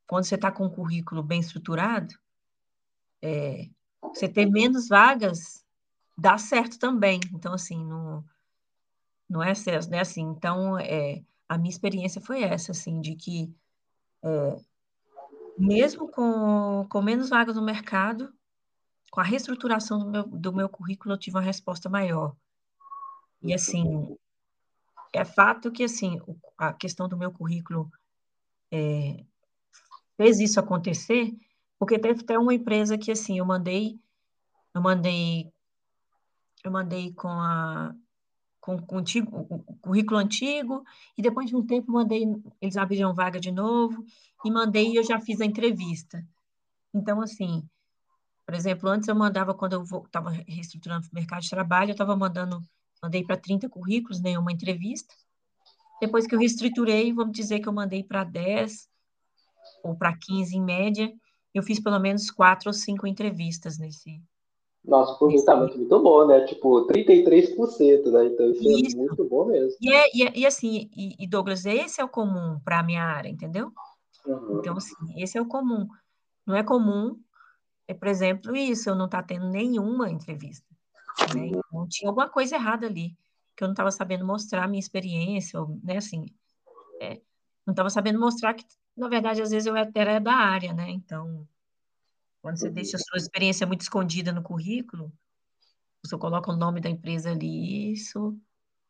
quando 0.05 0.25
você 0.25 0.35
está 0.35 0.51
com 0.51 0.65
um 0.65 0.69
currículo 0.69 1.23
bem 1.23 1.39
estruturado, 1.39 2.13
é, 3.21 3.67
você 4.01 4.29
ter 4.29 4.45
menos 4.45 4.87
vagas 4.87 5.65
dá 6.15 6.37
certo 6.37 6.77
também. 6.77 7.19
Então, 7.33 7.53
assim, 7.53 7.83
não, 7.83 8.23
não 9.27 9.43
é 9.43 9.55
certo, 9.55 9.89
né? 9.89 9.99
Assim, 9.99 10.21
então, 10.21 10.77
é, 10.77 11.23
a 11.49 11.57
minha 11.57 11.71
experiência 11.71 12.21
foi 12.21 12.43
essa, 12.43 12.71
assim, 12.71 13.01
de 13.01 13.15
que 13.15 13.51
é, 14.23 14.59
mesmo 15.57 16.07
com, 16.09 16.85
com 16.87 17.01
menos 17.01 17.29
vagas 17.29 17.55
no 17.55 17.63
mercado, 17.63 18.31
com 19.09 19.19
a 19.19 19.23
reestruturação 19.23 19.97
do 19.99 20.05
meu, 20.11 20.23
do 20.23 20.53
meu 20.53 20.69
currículo, 20.69 21.15
eu 21.15 21.19
tive 21.19 21.35
uma 21.35 21.43
resposta 21.43 21.89
maior. 21.89 22.35
E, 23.41 23.53
assim, 23.53 24.15
é 25.11 25.25
fato 25.25 25.71
que, 25.71 25.83
assim, 25.83 26.21
a 26.55 26.71
questão 26.73 27.07
do 27.07 27.17
meu 27.17 27.31
currículo 27.31 27.91
é, 28.71 29.23
fez 30.15 30.39
isso 30.39 30.59
acontecer, 30.59 31.33
porque 31.79 31.99
teve 31.99 32.21
até 32.21 32.37
uma 32.37 32.53
empresa 32.53 32.97
que, 32.97 33.11
assim, 33.11 33.37
eu 33.39 33.45
mandei, 33.45 33.99
eu 34.73 34.81
mandei, 34.81 35.51
eu 36.63 36.71
mandei 36.71 37.13
com 37.13 37.29
a, 37.29 37.95
com, 38.59 38.75
o 38.75 39.75
currículo 39.81 40.19
antigo, 40.19 40.83
e 41.17 41.21
depois 41.21 41.49
de 41.49 41.55
um 41.55 41.65
tempo 41.65 41.91
mandei, 41.91 42.25
eles 42.59 42.77
abriram 42.77 43.13
vaga 43.13 43.39
de 43.39 43.51
novo, 43.51 44.05
e 44.43 44.51
mandei 44.51 44.91
e 44.91 44.95
eu 44.95 45.03
já 45.03 45.19
fiz 45.19 45.39
a 45.39 45.45
entrevista. 45.45 46.25
Então, 46.93 47.21
assim, 47.21 47.67
por 48.45 48.53
exemplo, 48.55 48.89
antes 48.89 49.07
eu 49.07 49.15
mandava, 49.15 49.53
quando 49.53 49.73
eu 49.73 49.83
estava 49.83 50.29
reestruturando 50.29 51.07
o 51.07 51.15
mercado 51.15 51.41
de 51.41 51.49
trabalho, 51.49 51.89
eu 51.89 51.93
estava 51.93 52.15
mandando, 52.15 52.63
mandei 53.03 53.23
para 53.23 53.37
30 53.37 53.69
currículos, 53.69 54.21
nenhuma 54.21 54.51
entrevista. 54.51 55.13
Depois 55.99 56.27
que 56.27 56.35
eu 56.35 56.39
reestruturei, 56.39 57.11
vamos 57.13 57.33
dizer 57.33 57.59
que 57.59 57.67
eu 57.67 57.73
mandei 57.73 58.03
para 58.03 58.23
10 58.23 58.87
ou 59.83 59.95
para 59.95 60.17
15 60.17 60.55
em 60.55 60.63
média, 60.63 61.11
eu 61.53 61.63
fiz 61.63 61.79
pelo 61.79 61.99
menos 61.99 62.29
quatro 62.29 62.69
ou 62.69 62.73
cinco 62.73 63.07
entrevistas 63.07 63.77
nesse, 63.77 64.21
nosso 64.87 65.13
aproveitamento 65.13 65.73
é 65.73 65.77
muito 65.77 65.99
bom, 65.99 66.25
né? 66.25 66.45
Tipo, 66.45 66.87
33%, 66.87 68.09
né? 68.09 68.25
Então 68.27 68.51
isso, 68.51 68.67
é 68.67 68.71
isso. 68.71 68.95
é 68.95 68.99
muito 68.99 69.25
bom 69.25 69.45
mesmo. 69.45 69.77
E, 69.81 69.93
é, 69.93 70.05
e, 70.13 70.23
é, 70.23 70.31
e 70.33 70.45
assim, 70.45 70.89
e, 70.95 71.27
Douglas, 71.27 71.65
esse 71.65 71.99
é 71.99 72.03
o 72.03 72.09
comum 72.09 72.59
para 72.63 72.79
a 72.79 72.83
minha 72.83 73.03
área, 73.03 73.27
entendeu? 73.27 73.71
Uhum. 74.25 74.59
Então, 74.59 74.77
assim, 74.77 74.95
esse 75.17 75.37
é 75.37 75.41
o 75.41 75.45
comum. 75.45 75.87
Não 76.45 76.55
é 76.55 76.63
comum, 76.63 77.19
é, 77.85 77.93
por 77.93 78.07
exemplo, 78.07 78.55
isso, 78.55 78.89
eu 78.89 78.95
não 78.95 79.05
estar 79.05 79.21
tá 79.21 79.27
tendo 79.27 79.49
nenhuma 79.49 80.09
entrevista. 80.09 80.65
Né? 81.35 81.47
Então, 81.47 81.87
tinha 81.89 82.09
alguma 82.09 82.29
coisa 82.29 82.55
errada 82.55 82.87
ali, 82.87 83.13
que 83.57 83.63
eu 83.63 83.67
não 83.67 83.73
estava 83.73 83.91
sabendo 83.91 84.25
mostrar 84.25 84.65
a 84.65 84.67
minha 84.67 84.79
experiência, 84.79 85.59
ou, 85.59 85.79
né, 85.83 85.97
assim, 85.97 86.27
é, 87.01 87.19
não 87.65 87.73
estava 87.73 87.89
sabendo 87.89 88.19
mostrar 88.19 88.53
que, 88.53 88.63
na 88.95 89.09
verdade, 89.09 89.41
às 89.41 89.49
vezes 89.49 89.65
eu 89.65 89.75
era 89.75 90.19
da 90.19 90.33
área, 90.33 90.73
né? 90.73 90.89
Então, 90.91 91.47
quando 92.41 92.57
você 92.59 92.69
deixa 92.69 92.97
a 92.97 92.99
sua 92.99 93.17
experiência 93.17 93.65
muito 93.67 93.81
escondida 93.81 94.31
no 94.31 94.43
currículo, 94.43 95.11
você 96.05 96.17
coloca 96.17 96.51
o 96.51 96.55
nome 96.55 96.79
da 96.79 96.89
empresa 96.89 97.31
ali, 97.31 97.91
isso 97.93 98.39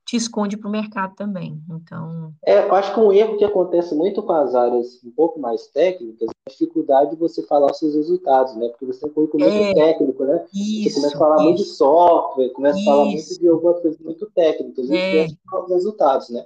te 0.07 0.15
esconde 0.15 0.55
para 0.55 0.69
o 0.69 0.71
mercado 0.71 1.13
também. 1.15 1.61
Então. 1.69 2.33
É, 2.45 2.59
eu 2.63 2.73
acho 2.73 2.93
que 2.93 2.99
um 2.99 3.11
erro 3.11 3.37
que 3.37 3.43
acontece 3.43 3.93
muito 3.93 4.23
com 4.23 4.31
as 4.31 4.55
áreas 4.55 5.03
um 5.03 5.11
pouco 5.11 5.37
mais 5.37 5.67
técnicas 5.67 6.29
é 6.29 6.31
a 6.47 6.49
dificuldade 6.49 7.09
de 7.11 7.17
você 7.17 7.43
falar 7.43 7.69
os 7.69 7.77
seus 7.77 7.93
resultados, 7.93 8.55
né? 8.55 8.69
Porque 8.69 8.85
você 8.85 9.01
tem 9.01 9.09
um 9.09 9.13
currículo 9.13 9.43
é, 9.43 9.49
muito 9.49 9.75
técnico, 9.75 10.23
né? 10.23 10.45
Isso, 10.53 11.01
você 11.01 11.01
começa 11.01 11.15
a 11.15 11.19
falar 11.19 11.35
isso, 11.35 11.43
muito 11.43 11.57
de 11.57 11.65
software, 11.65 12.49
começa 12.51 12.79
isso, 12.79 12.89
a 12.89 12.93
falar 12.93 13.05
muito 13.05 13.39
de 13.39 13.47
algumas 13.49 13.81
coisas 13.81 13.99
muito 13.99 14.31
técnicas, 14.31 14.89
é, 14.89 15.27
e 15.27 15.37
os 15.53 15.69
resultados, 15.69 16.29
né? 16.29 16.45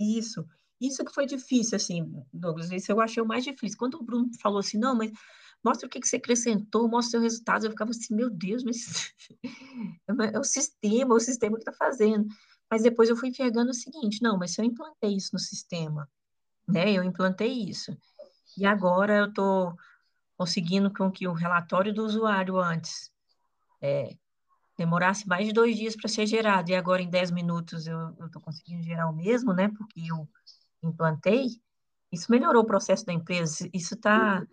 Isso. 0.00 0.42
Isso 0.80 1.04
que 1.04 1.12
foi 1.12 1.26
difícil, 1.26 1.76
assim, 1.76 2.10
Douglas, 2.32 2.70
isso 2.72 2.90
eu 2.90 3.00
achei 3.02 3.22
o 3.22 3.26
mais 3.26 3.44
difícil. 3.44 3.78
Quando 3.78 3.94
o 3.96 4.02
Bruno 4.02 4.30
falou 4.40 4.60
assim, 4.60 4.78
não, 4.78 4.94
mas 4.94 5.12
mostra 5.62 5.86
o 5.86 5.90
que, 5.90 6.00
que 6.00 6.08
você 6.08 6.16
acrescentou, 6.16 6.88
mostra 6.88 7.08
o 7.08 7.10
seu 7.10 7.20
resultado. 7.20 7.66
Eu 7.66 7.70
ficava 7.70 7.90
assim, 7.90 8.14
meu 8.14 8.30
Deus, 8.30 8.64
mas 8.64 9.12
é 10.32 10.38
o 10.38 10.44
sistema, 10.44 11.14
o 11.14 11.20
sistema 11.20 11.56
que 11.56 11.62
está 11.62 11.72
fazendo. 11.72 12.26
Mas 12.70 12.82
depois 12.82 13.08
eu 13.08 13.16
fui 13.16 13.28
enxergando 13.28 13.70
o 13.70 13.74
seguinte, 13.74 14.22
não, 14.22 14.38
mas 14.38 14.52
se 14.52 14.60
eu 14.60 14.64
implantei 14.64 15.14
isso 15.16 15.30
no 15.32 15.38
sistema, 15.38 16.08
né, 16.66 16.90
eu 16.92 17.04
implantei 17.04 17.52
isso, 17.52 17.96
e 18.56 18.64
agora 18.64 19.18
eu 19.18 19.26
estou 19.26 19.76
conseguindo 20.36 20.92
com 20.92 21.10
que 21.10 21.28
o 21.28 21.32
relatório 21.32 21.92
do 21.92 22.04
usuário 22.04 22.58
antes 22.58 23.12
é, 23.80 24.16
demorasse 24.76 25.28
mais 25.28 25.46
de 25.46 25.52
dois 25.52 25.76
dias 25.76 25.94
para 25.94 26.08
ser 26.08 26.26
gerado, 26.26 26.70
e 26.70 26.74
agora 26.74 27.02
em 27.02 27.10
dez 27.10 27.30
minutos 27.30 27.86
eu 27.86 28.10
estou 28.26 28.42
conseguindo 28.42 28.82
gerar 28.82 29.08
o 29.08 29.14
mesmo, 29.14 29.52
né, 29.52 29.68
porque 29.68 30.00
eu 30.00 30.28
implantei, 30.82 31.60
isso 32.10 32.30
melhorou 32.30 32.62
o 32.62 32.66
processo 32.66 33.04
da 33.04 33.12
empresa, 33.12 33.68
isso 33.72 33.94
está 33.94 34.44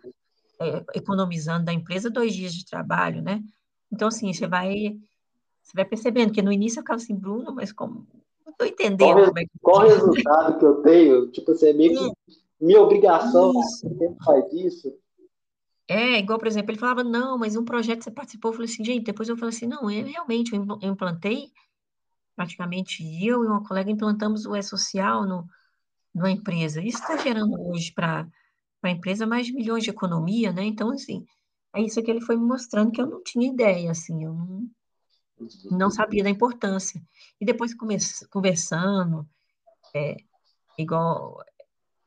é, 0.60 0.84
economizando 0.94 1.64
da 1.64 1.72
empresa 1.72 2.10
dois 2.10 2.34
dias 2.34 2.54
de 2.54 2.64
trabalho, 2.64 3.22
né? 3.22 3.42
Então, 3.90 4.08
assim, 4.08 4.32
você 4.32 4.46
vai, 4.46 4.96
você 5.62 5.72
vai 5.74 5.84
percebendo 5.84 6.32
que 6.32 6.42
no 6.42 6.52
início 6.52 6.78
eu 6.78 6.82
ficava 6.82 7.00
assim, 7.00 7.14
Bruno, 7.14 7.54
mas 7.54 7.72
como. 7.72 8.06
Não 8.44 8.52
estou 8.52 8.66
entendendo 8.66 9.14
qual, 9.14 9.26
como 9.26 9.38
é 9.38 9.44
que... 9.44 9.50
qual 9.60 9.84
o 9.84 9.88
resultado 9.88 10.58
que 10.58 10.64
eu 10.64 10.82
tenho? 10.82 11.30
Tipo 11.30 11.52
assim, 11.52 11.66
é 11.68 11.72
meio 11.72 11.94
que 11.94 12.12
minha 12.60 12.80
obrigação, 12.80 13.52
sempre 13.62 14.14
faz 14.24 14.52
isso. 14.52 14.96
É, 15.88 16.18
igual, 16.18 16.38
por 16.38 16.46
exemplo, 16.46 16.70
ele 16.70 16.78
falava, 16.78 17.02
não, 17.02 17.36
mas 17.36 17.56
um 17.56 17.64
projeto 17.64 17.98
que 17.98 18.04
você 18.04 18.10
participou, 18.10 18.50
eu 18.50 18.54
falei 18.54 18.70
assim, 18.70 18.84
gente, 18.84 19.04
depois 19.04 19.28
eu 19.28 19.36
falei 19.36 19.54
assim, 19.54 19.66
não, 19.66 19.90
eu 19.90 20.06
realmente 20.06 20.54
eu 20.54 20.78
implantei, 20.80 21.50
praticamente 22.36 23.02
eu 23.26 23.42
e 23.42 23.46
uma 23.46 23.64
colega 23.64 23.90
implantamos 23.90 24.46
o 24.46 24.54
E-Social 24.54 25.26
no, 25.26 25.44
numa 26.14 26.30
empresa. 26.30 26.80
Isso 26.80 26.98
está 26.98 27.16
gerando 27.16 27.60
hoje 27.60 27.92
para 27.92 28.28
para 28.82 28.90
a 28.90 28.94
empresa 28.94 29.24
mais 29.24 29.46
de 29.46 29.52
milhões 29.52 29.84
de 29.84 29.90
economia, 29.90 30.52
né? 30.52 30.64
Então, 30.64 30.90
assim, 30.90 31.24
é 31.72 31.80
isso 31.80 32.02
que 32.02 32.10
ele 32.10 32.20
foi 32.20 32.36
me 32.36 32.44
mostrando 32.44 32.90
que 32.90 33.00
eu 33.00 33.06
não 33.06 33.22
tinha 33.22 33.48
ideia, 33.48 33.92
assim, 33.92 34.24
eu 34.24 34.34
não, 34.34 34.68
não 35.70 35.90
sabia 35.90 36.22
da 36.22 36.30
importância. 36.30 37.02
E 37.40 37.44
depois 37.44 37.74
conversando, 38.30 39.28
é, 39.94 40.16
igual 40.78 41.44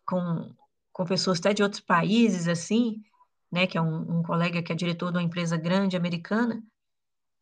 com, 0.05 0.53
com 0.91 1.05
pessoas 1.05 1.39
até 1.39 1.53
de 1.53 1.63
outros 1.63 1.81
países, 1.81 2.47
assim, 2.47 3.03
né, 3.51 3.67
que 3.67 3.77
é 3.77 3.81
um, 3.81 4.19
um 4.19 4.23
colega 4.23 4.61
que 4.61 4.71
é 4.71 4.75
diretor 4.75 5.11
de 5.11 5.17
uma 5.17 5.23
empresa 5.23 5.57
grande 5.57 5.95
americana, 5.95 6.63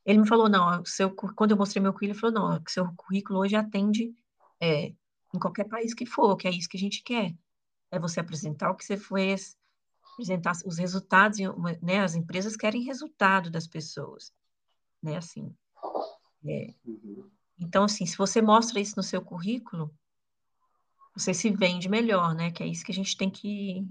ele 0.06 0.20
me 0.20 0.28
falou, 0.28 0.50
não, 0.50 0.84
seu, 0.86 1.10
quando 1.12 1.52
eu 1.52 1.58
mostrei 1.58 1.82
meu 1.82 1.94
currículo, 1.94 2.14
ele 2.14 2.20
falou, 2.20 2.52
não, 2.52 2.64
seu 2.68 2.94
currículo 2.96 3.40
hoje 3.40 3.56
atende 3.56 4.14
é, 4.60 4.94
em 5.34 5.40
qualquer 5.40 5.66
país 5.66 5.94
que 5.94 6.06
for, 6.06 6.36
que 6.36 6.48
é 6.48 6.52
isso 6.52 6.70
que 6.70 6.78
a 6.78 6.80
gente 6.80 7.02
quer. 7.04 7.34
É 7.90 8.00
você 8.00 8.20
apresentar 8.20 8.70
o 8.70 8.76
que 8.76 8.84
você 8.84 8.98
fez, 8.98 9.58
apresentar 10.14 10.54
os 10.66 10.78
resultados, 10.78 11.40
né? 11.82 12.02
As 12.02 12.16
empresas 12.16 12.56
querem 12.56 12.84
resultado 12.84 13.50
das 13.50 13.68
pessoas, 13.68 14.32
né? 15.02 15.18
Assim. 15.18 15.56
É. 16.46 16.74
Uhum. 16.86 17.30
Então, 17.60 17.84
assim, 17.84 18.06
se 18.06 18.18
você 18.18 18.42
mostra 18.42 18.80
isso 18.80 18.94
no 18.98 19.04
seu 19.04 19.22
currículo, 19.22 19.90
você 21.16 21.34
se 21.34 21.50
vende 21.50 21.88
melhor, 21.88 22.34
né? 22.34 22.52
Que 22.52 22.64
é 22.64 22.68
isso 22.68 22.84
que 22.84 22.92
a 22.92 22.96
gente 22.96 23.16
tem 23.16 23.30
que, 23.30 23.86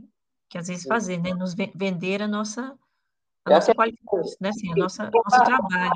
que 0.49 0.59
às 0.59 0.69
vezes 0.69 0.85
fazer, 0.85 1.19
né? 1.19 1.33
Nos 1.33 1.55
vender 1.55 2.23
a 2.23 2.29
nossa 2.29 2.77
a 3.45 3.51
nossa 3.51 3.75
qualificação, 3.75 4.37
né? 4.41 4.49
Assim, 4.51 4.73
a 4.73 4.77
nossa 4.77 5.11
nosso 5.13 5.45
trabalho, 5.45 5.91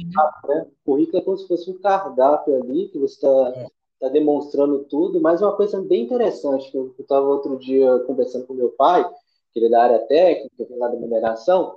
né? 0.48 0.66
O 0.84 0.84
currículo 0.84 1.18
é 1.18 1.20
como 1.22 1.36
se 1.36 1.46
fosse 1.46 1.70
um 1.70 1.78
cardápio 1.78 2.60
ali 2.60 2.88
que 2.88 2.98
você 2.98 3.14
está 3.14 3.52
é. 3.60 3.68
tá 4.00 4.08
demonstrando 4.08 4.84
tudo, 4.84 5.20
mas 5.20 5.42
uma 5.42 5.56
coisa 5.56 5.80
bem 5.80 6.04
interessante 6.04 6.70
que 6.70 6.76
eu 6.76 6.94
estava 6.98 7.26
outro 7.26 7.58
dia 7.58 7.98
conversando 8.00 8.46
com 8.46 8.54
meu 8.54 8.70
pai, 8.70 9.04
que 9.52 9.58
ele 9.58 9.66
é 9.66 9.70
da 9.70 9.82
área 9.82 9.98
técnica, 10.06 10.64
vem 10.68 10.78
lá 10.78 10.88
da 10.88 10.96
mineração, 10.96 11.76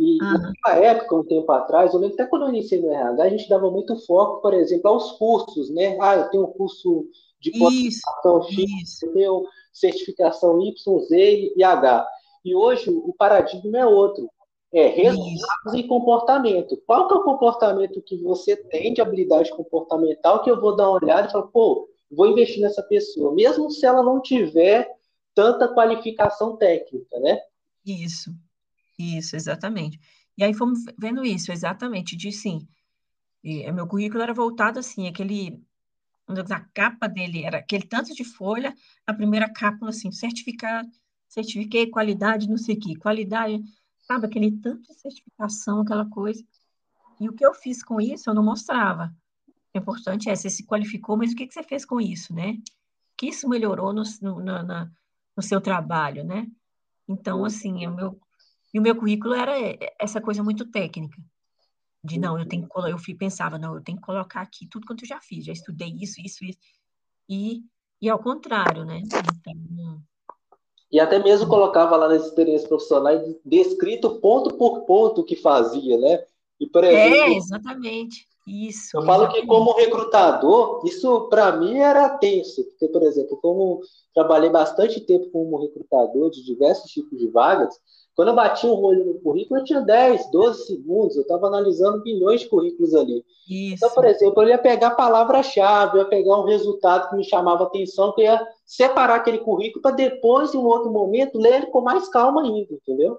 e 0.00 0.16
ah. 0.22 0.38
naquela 0.38 0.76
época, 0.82 1.14
um 1.14 1.24
tempo 1.24 1.52
atrás, 1.52 1.92
eu 1.92 2.00
lembro 2.00 2.14
até 2.14 2.24
quando 2.24 2.46
eu 2.46 2.48
iniciei 2.48 2.80
no 2.80 2.90
RH, 2.90 3.22
a 3.22 3.28
gente 3.28 3.48
dava 3.50 3.70
muito 3.70 3.94
foco, 4.06 4.40
por 4.40 4.54
exemplo, 4.54 4.88
aos 4.88 5.12
cursos, 5.12 5.68
né? 5.68 5.98
Ah, 6.00 6.16
eu 6.16 6.30
tenho 6.30 6.44
um 6.44 6.52
curso 6.52 7.06
de 7.38 7.50
qualificação 7.58 8.42
X, 8.44 9.02
eu 9.02 9.12
tenho 9.12 9.44
certificação 9.70 10.58
Y, 10.62 11.00
Z 11.00 11.52
e 11.54 11.62
H. 11.62 12.08
E 12.42 12.54
hoje 12.54 12.88
o 12.88 13.12
paradigma 13.12 13.78
é 13.78 13.84
outro. 13.84 14.26
É 14.72 14.86
resultados 14.86 15.74
e 15.74 15.82
comportamento. 15.82 16.80
Qual 16.86 17.06
que 17.06 17.12
é 17.12 17.16
o 17.18 17.24
comportamento 17.24 18.00
que 18.00 18.16
você 18.22 18.56
tem 18.56 18.94
de 18.94 19.02
habilidade 19.02 19.50
comportamental 19.50 20.42
que 20.42 20.50
eu 20.50 20.58
vou 20.58 20.74
dar 20.74 20.88
uma 20.88 21.02
olhada 21.02 21.28
e 21.28 21.32
falar, 21.32 21.48
pô, 21.48 21.90
vou 22.10 22.26
investir 22.26 22.62
nessa 22.62 22.82
pessoa, 22.82 23.34
mesmo 23.34 23.70
se 23.70 23.84
ela 23.84 24.02
não 24.02 24.22
tiver 24.22 24.90
tanta 25.34 25.68
qualificação 25.68 26.56
técnica, 26.56 27.18
né? 27.18 27.38
Isso, 27.84 28.30
isso, 29.00 29.36
exatamente. 29.36 29.98
E 30.36 30.44
aí 30.44 30.54
fomos 30.54 30.80
vendo 30.98 31.24
isso, 31.24 31.52
exatamente, 31.52 32.16
de 32.16 32.32
sim. 32.32 32.66
E, 33.42 33.70
meu 33.72 33.86
currículo 33.86 34.22
era 34.22 34.34
voltado 34.34 34.78
assim, 34.78 35.08
aquele 35.08 35.62
a 36.28 36.60
capa 36.60 37.08
dele 37.08 37.42
era 37.44 37.58
aquele 37.58 37.84
tanto 37.84 38.14
de 38.14 38.22
folha, 38.22 38.74
a 39.04 39.12
primeira 39.12 39.52
capa 39.52 39.88
assim, 39.88 40.12
certificado, 40.12 40.88
certifiquei 41.28 41.90
qualidade, 41.90 42.48
não 42.48 42.56
sei 42.56 42.76
o 42.76 42.78
que, 42.78 42.94
qualidade, 42.94 43.60
sabe, 43.98 44.26
aquele 44.26 44.52
tanto 44.52 44.82
de 44.82 44.94
certificação, 44.94 45.80
aquela 45.80 46.08
coisa. 46.08 46.44
E 47.20 47.28
o 47.28 47.32
que 47.32 47.44
eu 47.44 47.52
fiz 47.52 47.82
com 47.82 48.00
isso, 48.00 48.30
eu 48.30 48.34
não 48.34 48.44
mostrava. 48.44 49.14
O 49.74 49.78
importante 49.78 50.28
é, 50.28 50.34
você 50.34 50.48
se 50.48 50.64
qualificou, 50.64 51.16
mas 51.16 51.32
o 51.32 51.36
que, 51.36 51.46
que 51.46 51.54
você 51.54 51.62
fez 51.62 51.84
com 51.84 52.00
isso, 52.00 52.34
né? 52.34 52.58
Que 53.16 53.26
isso 53.26 53.48
melhorou 53.48 53.92
no, 53.92 54.02
no, 54.22 54.40
na, 54.40 54.90
no 55.36 55.42
seu 55.42 55.60
trabalho, 55.60 56.24
né? 56.24 56.46
Então, 57.06 57.44
assim, 57.44 57.86
o 57.86 57.94
meu, 57.94 58.20
e 58.72 58.78
o 58.78 58.82
meu 58.82 58.94
currículo 58.94 59.34
era 59.34 59.52
essa 59.98 60.20
coisa 60.20 60.42
muito 60.42 60.64
técnica. 60.70 61.20
De 62.02 62.18
não, 62.18 62.38
eu 62.38 62.46
tenho 62.46 62.66
que 62.66 62.78
eu 62.88 62.98
fui, 62.98 63.14
pensava, 63.14 63.58
não, 63.58 63.74
eu 63.74 63.82
tenho 63.82 63.98
que 63.98 64.04
colocar 64.04 64.40
aqui 64.40 64.66
tudo 64.66 64.86
quanto 64.86 65.04
eu 65.04 65.08
já 65.08 65.20
fiz, 65.20 65.44
já 65.44 65.52
estudei 65.52 65.94
isso, 66.00 66.20
isso, 66.20 66.44
isso. 66.44 66.58
E, 67.28 67.62
e 68.00 68.08
ao 68.08 68.18
contrário, 68.18 68.84
né? 68.84 69.02
Então, 69.04 69.20
e 70.92 70.98
até 70.98 71.18
mesmo 71.22 71.46
colocava 71.48 71.96
lá 71.96 72.08
nas 72.08 72.24
experiências 72.24 72.68
profissionais 72.68 73.22
descrito 73.44 74.18
ponto 74.18 74.56
por 74.56 74.80
ponto 74.80 75.20
o 75.20 75.24
que 75.24 75.36
fazia, 75.36 75.96
né? 75.98 76.24
E, 76.58 76.66
por 76.66 76.82
exemplo, 76.82 77.16
é, 77.16 77.36
exatamente. 77.36 78.28
Isso. 78.46 78.96
Eu 78.96 79.02
falo 79.02 79.28
que 79.28 79.46
como 79.46 79.72
recrutador, 79.76 80.82
isso 80.84 81.28
para 81.28 81.56
mim 81.56 81.78
era 81.78 82.08
tenso, 82.18 82.64
porque, 82.64 82.88
por 82.88 83.02
exemplo, 83.02 83.36
como 83.36 83.80
trabalhei 84.12 84.50
bastante 84.50 85.00
tempo 85.00 85.30
como 85.30 85.60
recrutador 85.60 86.30
de 86.30 86.44
diversos 86.44 86.90
tipos 86.90 87.18
de 87.18 87.28
vagas, 87.28 87.78
quando 88.14 88.28
eu 88.28 88.34
bati 88.34 88.66
um 88.66 88.82
olho 88.82 89.04
no 89.04 89.20
currículo, 89.20 89.60
eu 89.60 89.64
tinha 89.64 89.80
10, 89.80 90.30
12 90.30 90.66
segundos, 90.66 91.16
eu 91.16 91.22
estava 91.22 91.46
analisando 91.46 92.02
milhões 92.02 92.40
de 92.40 92.48
currículos 92.48 92.94
ali. 92.94 93.24
Isso. 93.48 93.76
Então, 93.76 93.90
por 93.90 94.04
exemplo, 94.04 94.42
eu 94.42 94.48
ia 94.48 94.58
pegar 94.58 94.88
a 94.88 94.94
palavra-chave, 94.94 95.96
eu 95.96 96.02
ia 96.02 96.08
pegar 96.08 96.38
um 96.38 96.44
resultado 96.44 97.08
que 97.08 97.16
me 97.16 97.24
chamava 97.24 97.64
atenção, 97.64 98.12
que 98.14 98.22
ia 98.22 98.40
separar 98.66 99.16
aquele 99.16 99.38
currículo 99.38 99.82
para 99.82 99.92
depois, 99.92 100.54
em 100.54 100.58
um 100.58 100.66
outro 100.66 100.90
momento, 100.90 101.38
ler 101.38 101.54
ele 101.54 101.66
com 101.66 101.80
mais 101.80 102.08
calma 102.08 102.42
ainda, 102.42 102.74
entendeu? 102.74 103.18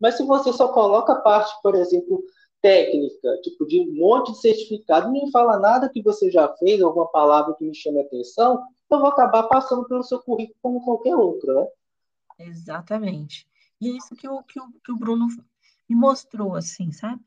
Mas 0.00 0.16
se 0.16 0.24
você 0.24 0.52
só 0.52 0.68
coloca 0.68 1.12
a 1.12 1.20
parte, 1.20 1.54
por 1.62 1.74
exemplo, 1.74 2.22
técnica, 2.60 3.40
tipo 3.42 3.66
de 3.66 3.80
um 3.80 3.94
monte 3.94 4.32
de 4.32 4.40
certificado, 4.40 5.06
não 5.06 5.12
me 5.12 5.30
fala 5.30 5.58
nada 5.58 5.88
que 5.88 6.02
você 6.02 6.30
já 6.30 6.48
fez, 6.56 6.82
alguma 6.82 7.06
palavra 7.06 7.54
que 7.54 7.64
me 7.64 7.74
chame 7.74 8.00
a 8.00 8.04
atenção, 8.04 8.60
eu 8.90 8.98
vou 8.98 9.08
acabar 9.08 9.44
passando 9.44 9.86
pelo 9.86 10.02
seu 10.02 10.20
currículo 10.20 10.56
como 10.60 10.84
qualquer 10.84 11.16
outro, 11.16 11.54
né? 11.54 11.66
Exatamente. 12.38 13.46
E 13.82 13.88
é 13.88 13.96
isso 13.96 14.14
que 14.14 14.28
o, 14.28 14.40
que 14.44 14.60
o, 14.60 14.70
que 14.84 14.92
o 14.92 14.96
Bruno 14.96 15.26
me 15.88 15.96
mostrou, 15.96 16.54
assim, 16.54 16.92
sabe? 16.92 17.20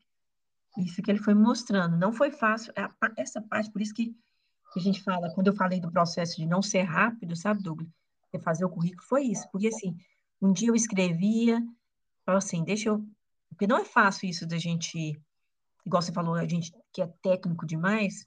Isso 0.78 1.02
que 1.02 1.10
ele 1.10 1.18
foi 1.18 1.34
mostrando. 1.34 1.98
Não 1.98 2.14
foi 2.14 2.30
fácil. 2.30 2.72
É 2.74 2.88
essa 3.18 3.42
parte, 3.42 3.70
por 3.70 3.82
isso 3.82 3.92
que 3.92 4.16
a 4.74 4.78
gente 4.78 5.02
fala, 5.02 5.30
quando 5.34 5.48
eu 5.48 5.54
falei 5.54 5.80
do 5.80 5.90
processo 5.90 6.36
de 6.36 6.46
não 6.46 6.62
ser 6.62 6.82
rápido, 6.82 7.36
sabe, 7.36 7.62
Douglas? 7.62 7.90
De 8.32 8.40
fazer 8.40 8.64
o 8.64 8.70
currículo, 8.70 9.02
foi 9.06 9.24
isso. 9.24 9.46
Porque, 9.52 9.68
assim, 9.68 9.98
um 10.40 10.50
dia 10.50 10.68
eu 10.68 10.74
escrevia, 10.74 11.62
falava 12.24 12.42
assim, 12.42 12.64
deixa 12.64 12.88
eu. 12.88 13.06
Porque 13.50 13.66
não 13.66 13.76
é 13.76 13.84
fácil 13.84 14.26
isso 14.26 14.46
da 14.46 14.56
gente, 14.56 15.20
igual 15.84 16.00
você 16.00 16.12
falou, 16.12 16.36
a 16.36 16.48
gente 16.48 16.72
que 16.90 17.02
é 17.02 17.06
técnico 17.22 17.66
demais, 17.66 18.24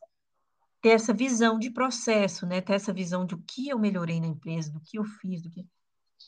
ter 0.84 0.90
essa 0.90 1.14
visão 1.14 1.58
de 1.58 1.72
processo, 1.72 2.46
né? 2.46 2.62
Ter 2.62 2.74
essa 2.74 2.94
visão 2.94 3.26
do 3.26 3.40
que 3.40 3.70
eu 3.70 3.80
melhorei 3.80 4.22
na 4.22 4.28
empresa, 4.28 4.72
do 4.72 4.80
que 4.80 5.00
eu 5.00 5.04
fiz, 5.04 5.42
do 5.42 5.50
que. 5.50 5.66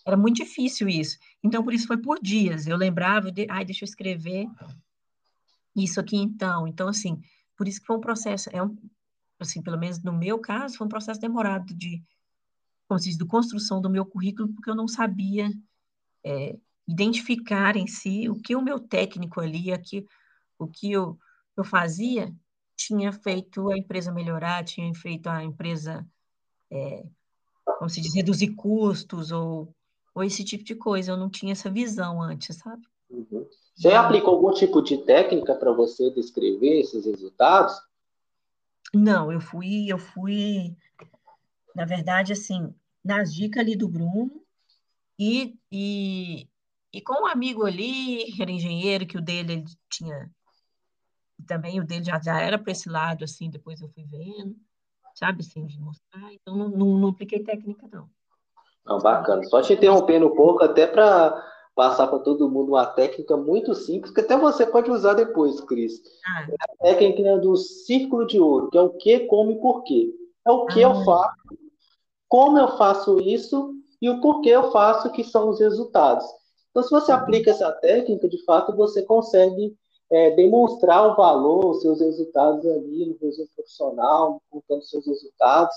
Era 0.05 0.17
muito 0.17 0.37
difícil 0.37 0.89
isso. 0.89 1.17
Então, 1.43 1.63
por 1.63 1.73
isso 1.73 1.87
foi 1.87 1.97
por 1.97 2.19
dias. 2.21 2.67
Eu 2.67 2.77
lembrava, 2.77 3.31
de, 3.31 3.45
ai, 3.49 3.63
deixa 3.63 3.83
eu 3.83 3.87
escrever 3.87 4.47
isso 5.75 5.99
aqui 5.99 6.17
então. 6.17 6.67
Então, 6.67 6.87
assim, 6.87 7.21
por 7.55 7.67
isso 7.67 7.79
que 7.79 7.87
foi 7.87 7.97
um 7.97 8.01
processo, 8.01 8.49
é 8.51 8.61
um, 8.63 8.75
assim, 9.39 9.61
pelo 9.61 9.77
menos 9.77 10.01
no 10.01 10.13
meu 10.13 10.39
caso, 10.39 10.77
foi 10.77 10.87
um 10.87 10.89
processo 10.89 11.19
demorado 11.19 11.73
de, 11.73 12.03
como 12.87 12.99
se 12.99 13.09
diz, 13.09 13.17
de 13.17 13.25
construção 13.25 13.81
do 13.81 13.89
meu 13.89 14.05
currículo, 14.05 14.53
porque 14.53 14.69
eu 14.69 14.75
não 14.75 14.87
sabia 14.87 15.51
é, 16.23 16.57
identificar 16.87 17.75
em 17.75 17.87
si 17.87 18.29
o 18.29 18.35
que 18.35 18.55
o 18.55 18.61
meu 18.61 18.79
técnico 18.79 19.39
ali, 19.39 19.71
aqui, 19.71 20.05
o 20.57 20.67
que 20.67 20.91
eu, 20.91 21.17
eu 21.55 21.63
fazia, 21.63 22.33
tinha 22.75 23.11
feito 23.11 23.69
a 23.69 23.77
empresa 23.77 24.11
melhorar, 24.11 24.63
tinha 24.63 24.93
feito 24.93 25.27
a 25.27 25.43
empresa, 25.43 26.05
é, 26.69 27.05
como 27.77 27.89
se 27.89 28.01
diz, 28.01 28.15
reduzir 28.15 28.55
custos 28.55 29.31
ou 29.31 29.73
ou 30.13 30.23
esse 30.23 30.43
tipo 30.43 30.63
de 30.63 30.75
coisa. 30.75 31.11
Eu 31.11 31.17
não 31.17 31.29
tinha 31.29 31.53
essa 31.53 31.69
visão 31.69 32.21
antes, 32.21 32.57
sabe? 32.57 32.85
Uhum. 33.09 33.47
Você 33.75 33.89
aplicou 33.93 34.35
algum 34.35 34.53
tipo 34.53 34.81
de 34.81 34.97
técnica 34.99 35.55
para 35.55 35.71
você 35.71 36.11
descrever 36.11 36.81
esses 36.81 37.05
resultados? 37.05 37.73
Não, 38.93 39.31
eu 39.31 39.39
fui, 39.39 39.87
eu 39.87 39.97
fui, 39.97 40.75
na 41.75 41.85
verdade, 41.85 42.33
assim, 42.33 42.73
nas 43.03 43.33
dicas 43.33 43.61
ali 43.61 43.75
do 43.75 43.87
Bruno 43.87 44.43
e, 45.17 45.57
e, 45.71 46.47
e 46.93 47.01
com 47.01 47.23
um 47.23 47.27
amigo 47.27 47.65
ali, 47.65 48.25
que 48.33 48.41
era 48.41 48.51
engenheiro, 48.51 49.07
que 49.07 49.17
o 49.17 49.21
dele 49.21 49.53
ele 49.53 49.65
tinha, 49.89 50.29
também 51.47 51.79
o 51.79 51.85
dele 51.85 52.03
já, 52.03 52.19
já 52.21 52.39
era 52.39 52.59
para 52.59 52.71
esse 52.71 52.89
lado, 52.89 53.23
assim, 53.23 53.49
depois 53.49 53.79
eu 53.81 53.89
fui 53.89 54.03
vendo, 54.03 54.55
sabe, 55.15 55.41
assim, 55.41 55.65
de 55.65 55.79
mostrar, 55.79 56.33
então 56.33 56.55
não, 56.55 56.69
não, 56.69 56.97
não 56.97 57.09
apliquei 57.09 57.43
técnica, 57.43 57.87
não. 57.91 58.09
Não, 58.85 58.99
bacana. 58.99 59.43
Só 59.45 59.61
te 59.61 59.73
interrompendo 59.73 60.27
um 60.27 60.35
pouco, 60.35 60.63
até 60.63 60.87
para 60.87 61.49
passar 61.75 62.07
para 62.07 62.19
todo 62.19 62.49
mundo 62.49 62.69
uma 62.69 62.85
técnica 62.85 63.37
muito 63.37 63.73
simples, 63.73 64.11
que 64.11 64.21
até 64.21 64.37
você 64.37 64.65
pode 64.65 64.91
usar 64.91 65.13
depois, 65.13 65.59
Cris. 65.61 66.01
Ah. 66.25 66.47
É 66.49 66.55
a 66.59 66.93
técnica 66.93 67.37
do 67.37 67.55
círculo 67.55 68.25
de 68.27 68.39
ouro, 68.39 68.69
que 68.69 68.77
é 68.77 68.81
o 68.81 68.89
que, 68.89 69.19
como 69.21 69.51
e 69.51 69.59
porquê. 69.59 70.13
É 70.45 70.51
o 70.51 70.65
que 70.65 70.83
ah. 70.83 70.89
eu 70.89 71.03
faço, 71.03 71.35
como 72.27 72.57
eu 72.57 72.77
faço 72.77 73.19
isso 73.19 73.73
e 74.01 74.09
o 74.09 74.19
porquê 74.19 74.49
eu 74.49 74.71
faço, 74.71 75.11
que 75.11 75.23
são 75.23 75.49
os 75.49 75.59
resultados. 75.59 76.25
Então, 76.71 76.83
se 76.83 76.89
você 76.89 77.11
aplica 77.11 77.51
essa 77.51 77.71
técnica, 77.73 78.27
de 78.27 78.43
fato, 78.45 78.75
você 78.75 79.03
consegue 79.03 79.75
é, 80.09 80.31
demonstrar 80.31 81.07
o 81.07 81.15
valor, 81.15 81.65
os 81.67 81.81
seus 81.81 81.99
resultados 81.99 82.65
ali 82.65 83.05
no 83.05 83.17
resultado 83.21 83.55
profissional, 83.55 84.41
contando 84.49 84.83
seus 84.83 85.05
resultados 85.05 85.75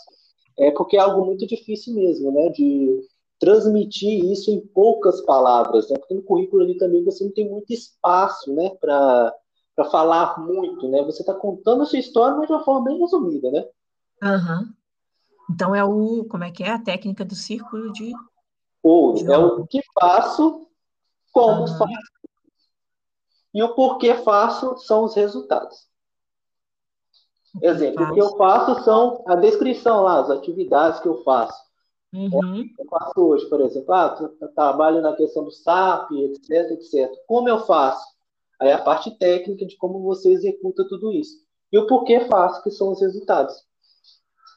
é 0.58 0.70
porque 0.70 0.96
é 0.96 1.00
algo 1.00 1.24
muito 1.24 1.46
difícil 1.46 1.94
mesmo, 1.94 2.30
né, 2.32 2.48
de 2.50 3.00
transmitir 3.38 4.24
isso 4.24 4.50
em 4.50 4.60
poucas 4.60 5.20
palavras, 5.22 5.90
né, 5.90 5.98
porque 5.98 6.14
no 6.14 6.22
currículo 6.22 6.62
ali 6.62 6.76
também 6.76 7.04
você 7.04 7.24
não 7.24 7.32
tem 7.32 7.48
muito 7.48 7.72
espaço, 7.72 8.52
né, 8.54 8.70
para 8.80 9.34
para 9.76 9.86
falar 9.86 10.38
muito, 10.38 10.86
né, 10.86 11.02
você 11.02 11.22
está 11.22 11.34
contando 11.34 11.82
a 11.82 11.84
sua 11.84 11.98
história, 11.98 12.36
mas 12.36 12.46
de 12.46 12.52
uma 12.52 12.62
forma 12.64 12.84
bem 12.84 12.96
resumida, 13.00 13.50
né. 13.50 13.66
Uhum. 14.22 14.72
Então 15.50 15.74
é 15.74 15.84
o, 15.84 16.24
como 16.26 16.44
é 16.44 16.52
que 16.52 16.62
é 16.62 16.70
a 16.70 16.78
técnica 16.78 17.24
do 17.24 17.34
círculo 17.34 17.92
de... 17.92 18.12
Ou, 18.84 19.14
de 19.14 19.26
é 19.26 19.36
o 19.36 19.66
que 19.66 19.80
faço, 19.98 20.68
como 21.32 21.62
uhum. 21.62 21.66
faço, 21.66 22.14
e 23.54 23.62
o 23.62 23.74
porquê 23.74 24.14
faço 24.16 24.76
são 24.78 25.04
os 25.04 25.14
resultados. 25.14 25.88
Exemplo, 27.62 28.04
o 28.04 28.14
que 28.14 28.20
eu 28.20 28.36
faço 28.36 28.82
são 28.82 29.22
a 29.26 29.36
descrição 29.36 30.02
lá, 30.02 30.20
as 30.20 30.30
atividades 30.30 31.00
que 31.00 31.08
eu 31.08 31.22
faço. 31.22 31.62
Uhum. 32.12 32.68
Eu 32.78 32.86
faço 32.88 33.20
hoje, 33.20 33.48
por 33.48 33.60
exemplo, 33.60 33.92
ah, 33.92 34.30
trabalho 34.54 35.00
na 35.00 35.14
questão 35.14 35.44
do 35.44 35.50
SAP, 35.50 36.12
etc, 36.12 36.70
etc. 36.72 37.10
Como 37.26 37.48
eu 37.48 37.60
faço? 37.60 38.04
Aí 38.60 38.70
a 38.70 38.82
parte 38.82 39.10
técnica 39.18 39.66
de 39.66 39.76
como 39.76 40.00
você 40.02 40.30
executa 40.30 40.86
tudo 40.88 41.12
isso. 41.12 41.44
E 41.72 41.78
o 41.78 41.86
porquê 41.86 42.20
faço, 42.26 42.62
que 42.62 42.70
são 42.70 42.92
os 42.92 43.00
resultados. 43.00 43.54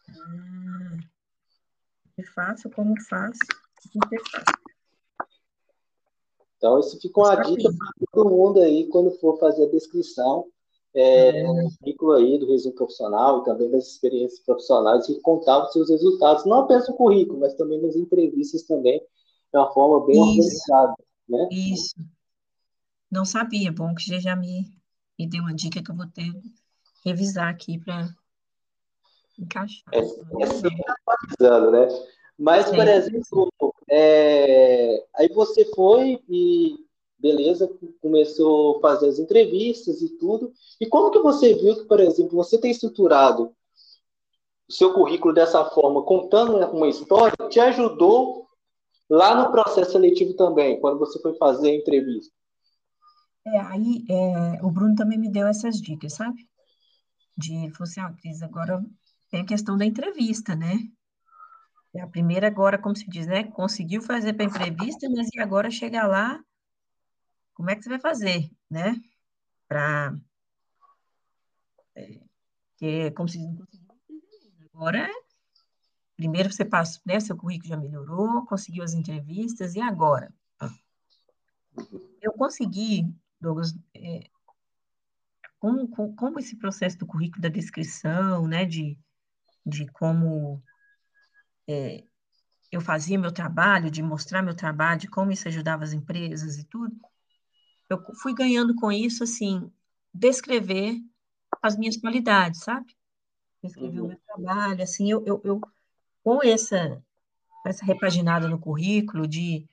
Hum, 0.10 0.98
faço, 2.36 2.70
como 2.70 2.94
faço, 3.02 3.40
porquê 3.94 4.18
faço. 4.32 4.68
Então, 6.58 6.80
isso 6.80 7.00
fica 7.00 7.20
uma 7.20 7.36
dica 7.36 7.70
para 7.70 8.08
todo 8.12 8.30
mundo 8.30 8.60
aí, 8.60 8.88
quando 8.90 9.12
for 9.20 9.40
fazer 9.40 9.66
a 9.66 9.72
descrição, 9.72 10.48
é, 10.98 11.42
é. 11.42 11.50
um 11.50 11.70
ciclo 11.70 12.12
aí 12.14 12.40
do 12.40 12.48
resumo 12.48 12.76
profissional 12.76 13.42
e 13.42 13.46
também 13.46 13.70
das 13.70 13.88
experiências 13.88 14.40
profissionais 14.40 15.08
e 15.10 15.20
contar 15.22 15.64
os 15.64 15.72
seus 15.72 15.90
resultados, 15.90 16.46
não 16.46 16.62
apenas 16.62 16.88
no 16.88 16.96
currículo, 16.96 17.40
mas 17.40 17.54
também 17.54 17.80
nas 17.82 17.96
entrevistas 17.96 18.64
também, 18.64 19.00
de 19.00 19.60
uma 19.60 19.72
forma 19.74 20.06
bem 20.06 20.16
isso. 20.16 20.60
organizada, 20.72 20.96
né? 21.30 21.50
Isso. 21.52 21.96
Não 23.12 23.24
sabia, 23.24 23.72
bom 23.72 23.94
que 23.94 24.04
você 24.04 24.20
já 24.20 24.36
me, 24.36 24.72
me 25.18 25.28
deu 25.28 25.42
uma 25.42 25.54
dica 25.54 25.82
que 25.82 25.92
eu 25.92 25.96
vou 25.96 26.08
ter 26.08 26.34
revisar 27.06 27.48
aqui 27.48 27.78
para 27.78 28.10
encaixar. 29.40 29.86
É, 29.94 30.00
é 30.00 30.46
sempre 30.48 30.84
atualizando, 30.88 31.72
né? 31.72 31.88
Mas, 32.38 32.70
por 32.70 32.88
exemplo, 32.88 33.52
é, 33.90 35.04
aí 35.16 35.28
você 35.30 35.66
foi 35.74 36.22
e 36.30 36.87
beleza, 37.18 37.70
começou 38.02 38.78
a 38.78 38.82
fazer 38.82 39.10
as 39.10 39.20
entrevistas 39.20 40.02
e 40.02 40.10
tudo. 40.18 40.52
E 40.80 40.86
como 40.86 41.12
que 41.12 41.20
você 41.20 41.56
viu 41.56 41.76
que, 41.76 41.86
por 41.86 42.00
exemplo, 42.00 42.36
você 42.36 42.58
tem 42.58 42.72
estruturado 42.72 43.54
o 44.68 44.74
seu 44.74 44.94
currículo 44.94 45.34
dessa 45.34 45.64
forma, 45.66 46.04
contando 46.04 46.58
uma 46.72 46.88
história, 46.88 47.36
te 47.50 47.60
ajudou 47.60 48.48
lá 49.10 49.34
no 49.34 49.52
processo 49.52 49.94
seletivo 49.94 50.34
também, 50.34 50.80
quando 50.80 51.00
você 51.00 51.20
foi 51.22 51.36
fazer 51.38 51.72
a 51.72 51.76
entrevista? 51.76 52.34
É, 53.46 53.60
aí 53.62 54.04
é, 54.10 54.66
o 54.66 54.70
Bruno 54.70 54.94
também 54.94 55.18
me 55.18 55.32
deu 55.32 55.48
essas 55.48 55.82
dicas, 55.82 56.14
sabe? 56.14 56.46
De, 57.38 57.54
ele 57.54 57.72
falou 57.72 57.90
assim, 57.90 58.02
ah, 58.02 58.14
Cris, 58.22 58.42
agora 58.42 58.84
tem 59.32 59.42
a 59.42 59.46
questão 59.46 59.78
da 59.78 59.86
entrevista, 59.86 60.54
né? 60.56 60.80
É 61.96 62.02
a 62.02 62.08
primeira 62.08 62.48
agora, 62.48 62.78
como 62.78 62.96
se 62.96 63.10
diz, 63.10 63.26
né? 63.26 63.46
Conseguiu 63.46 64.02
fazer 64.02 64.34
para 64.34 64.46
entrevista, 64.46 65.08
mas 65.10 65.30
e 65.34 65.40
agora 65.40 65.72
chegar 65.72 66.08
lá, 66.08 66.44
como 67.58 67.72
é 67.72 67.76
que 67.76 67.82
você 67.82 67.90
vai 67.90 68.00
fazer, 68.00 68.52
né? 68.70 69.02
Para. 69.68 70.16
É, 71.96 72.20
que, 72.78 73.12
como 73.12 73.28
se 73.28 73.40
diz. 73.40 73.68
Agora, 74.72 75.10
primeiro 76.16 76.52
você 76.52 76.64
passa, 76.64 77.02
né? 77.04 77.20
Seu 77.20 77.36
currículo 77.36 77.70
já 77.70 77.76
melhorou, 77.76 78.46
conseguiu 78.46 78.84
as 78.84 78.94
entrevistas, 78.94 79.74
e 79.74 79.82
agora? 79.82 80.32
Eu 82.22 82.32
consegui, 82.34 83.12
Douglas, 83.42 83.76
é, 83.96 84.30
como, 85.58 85.90
como 86.16 86.40
esse 86.40 86.56
processo 86.58 87.00
do 87.00 87.08
currículo, 87.08 87.42
da 87.42 87.50
descrição, 87.50 88.48
né? 88.48 88.66
De, 88.66 89.00
de 89.66 89.88
como 89.88 90.62
é, 91.68 92.04
eu 92.72 92.82
fazia 92.82 93.18
meu 93.18 93.32
trabalho, 93.32 93.90
de 93.90 94.04
mostrar 94.04 94.44
meu 94.44 94.54
trabalho, 94.56 95.00
de 95.00 95.08
como 95.08 95.32
isso 95.32 95.48
ajudava 95.48 95.84
as 95.84 95.94
empresas 95.94 96.60
e 96.60 96.64
tudo, 96.64 96.96
eu 97.90 98.04
fui 98.16 98.34
ganhando 98.34 98.76
com 98.76 98.92
isso, 98.92 99.24
assim, 99.24 99.72
descrever 100.14 101.00
as 101.62 101.78
minhas 101.78 101.98
qualidades, 101.98 102.62
sabe? 102.62 102.96
Descrever 103.64 104.00
uhum. 104.00 104.06
o 104.06 104.08
meu 104.10 104.20
trabalho, 104.20 104.84
assim, 104.84 105.10
eu, 105.10 105.24
eu, 105.26 105.42
eu 105.44 105.62
com 106.24 106.44
essa, 106.44 107.02
essa 107.66 107.86
repaginada 107.86 108.48
no 108.48 108.60
currículo 108.60 109.28
de, 109.28 109.66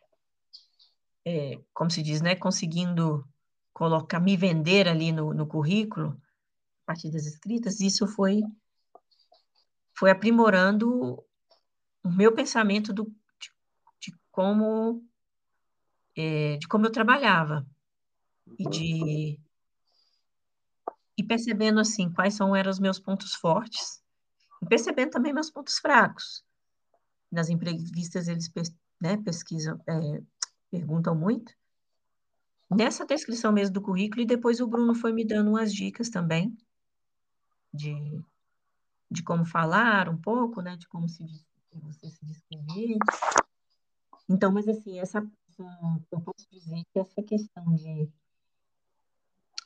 é, 1.24 1.58
como 1.72 1.90
se 1.90 2.02
diz, 2.02 2.20
né, 2.20 2.36
conseguindo 2.36 3.26
colocar, 3.72 4.20
me 4.20 4.36
vender 4.36 4.88
ali 4.88 5.10
no, 5.10 5.34
no 5.34 5.46
currículo, 5.46 6.20
a 6.82 6.86
partir 6.86 7.10
das 7.10 7.26
escritas, 7.26 7.80
isso 7.80 8.06
foi, 8.06 8.42
foi 9.98 10.10
aprimorando 10.10 11.24
o 12.04 12.10
meu 12.10 12.32
pensamento 12.32 12.92
do, 12.92 13.04
de, 13.40 13.50
de 14.00 14.18
como 14.30 15.02
é, 16.16 16.56
de 16.58 16.68
como 16.68 16.86
eu 16.86 16.92
trabalhava 16.92 17.66
e 18.58 18.68
de 18.68 19.40
e 21.16 21.22
percebendo 21.22 21.78
assim 21.78 22.10
quais 22.12 22.34
são 22.34 22.54
eram 22.54 22.70
os 22.70 22.78
meus 22.78 22.98
pontos 22.98 23.34
fortes 23.34 24.02
e 24.62 24.66
percebendo 24.66 25.10
também 25.10 25.32
meus 25.32 25.50
pontos 25.50 25.78
fracos 25.78 26.44
nas 27.30 27.48
entrevistas 27.48 28.28
eles 28.28 28.50
né, 29.00 29.16
pesquisam 29.18 29.80
é, 29.86 30.22
perguntam 30.70 31.14
muito 31.14 31.54
nessa 32.70 33.06
descrição 33.06 33.52
mesmo 33.52 33.74
do 33.74 33.82
currículo 33.82 34.22
e 34.22 34.26
depois 34.26 34.60
o 34.60 34.66
Bruno 34.66 34.94
foi 34.94 35.12
me 35.12 35.24
dando 35.24 35.50
umas 35.50 35.72
dicas 35.72 36.08
também 36.08 36.56
de, 37.72 37.94
de 39.10 39.22
como 39.22 39.44
falar 39.44 40.08
um 40.08 40.16
pouco 40.16 40.60
né 40.60 40.76
de 40.76 40.88
como 40.88 41.08
se 41.08 41.24
você 41.82 42.10
se 42.10 42.24
descrever. 42.24 42.98
Então, 44.28 44.52
mas 44.52 44.68
assim, 44.68 44.98
essa, 44.98 45.26
eu 46.10 46.20
posso 46.20 46.46
dizer 46.50 46.82
que 46.92 46.98
essa 46.98 47.22
questão 47.22 47.74
de, 47.74 48.08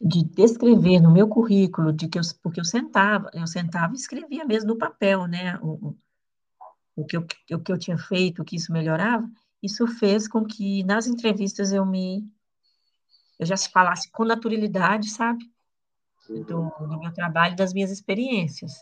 de 0.00 0.24
descrever 0.24 1.00
no 1.00 1.10
meu 1.10 1.28
currículo, 1.28 1.92
de 1.92 2.08
que 2.08 2.18
eu, 2.18 2.22
porque 2.42 2.60
eu 2.60 2.64
sentava, 2.64 3.30
eu 3.34 3.46
sentava 3.46 3.92
e 3.92 3.96
escrevia 3.96 4.44
mesmo 4.44 4.68
no 4.68 4.78
papel, 4.78 5.26
né, 5.26 5.58
o, 5.60 5.96
o, 6.94 7.04
que 7.04 7.16
eu, 7.16 7.26
o 7.52 7.58
que 7.58 7.72
eu 7.72 7.78
tinha 7.78 7.98
feito, 7.98 8.42
o 8.42 8.44
que 8.44 8.56
isso 8.56 8.72
melhorava, 8.72 9.28
isso 9.62 9.86
fez 9.86 10.28
com 10.28 10.44
que 10.44 10.84
nas 10.84 11.06
entrevistas 11.06 11.72
eu 11.72 11.84
me, 11.84 12.24
eu 13.38 13.46
já 13.46 13.56
se 13.56 13.70
falasse 13.70 14.10
com 14.12 14.24
naturalidade, 14.24 15.10
sabe, 15.10 15.44
do, 16.28 16.68
do 16.68 16.98
meu 17.00 17.12
trabalho, 17.12 17.56
das 17.56 17.72
minhas 17.72 17.90
experiências. 17.90 18.72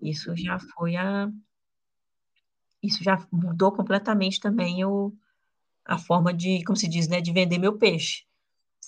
Isso 0.00 0.36
já 0.36 0.58
foi 0.58 0.96
a, 0.96 1.30
isso 2.82 3.02
já 3.02 3.24
mudou 3.30 3.72
completamente 3.72 4.40
também 4.40 4.84
o, 4.84 5.12
a 5.84 5.96
forma 5.96 6.34
de, 6.34 6.64
como 6.64 6.76
se 6.76 6.88
diz, 6.88 7.08
né, 7.08 7.20
de 7.20 7.32
vender 7.32 7.58
meu 7.58 7.78
peixe, 7.78 8.24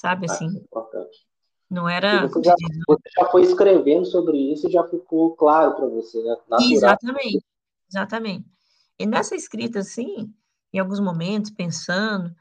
sabe, 0.04 0.26
assim. 0.30 0.48
Ah, 0.74 1.06
não 1.70 1.88
era... 1.88 2.26
Você 2.26 2.42
já, 2.42 2.54
você 2.86 3.10
já, 3.18 3.26
foi 3.30 3.42
escrevendo 3.42 4.04
sobre 4.04 4.36
isso 4.52 4.68
e 4.68 4.70
já 4.70 4.84
ficou 4.84 5.34
claro 5.34 5.74
para 5.74 5.86
você, 5.86 6.22
né? 6.22 6.36
Natural. 6.48 6.70
Exatamente, 6.70 7.44
exatamente. 7.88 8.46
E 8.98 9.06
nessa 9.06 9.34
escrita, 9.34 9.78
assim, 9.78 10.32
em 10.72 10.78
alguns 10.78 11.00
momentos, 11.00 11.50
pensando, 11.50 12.34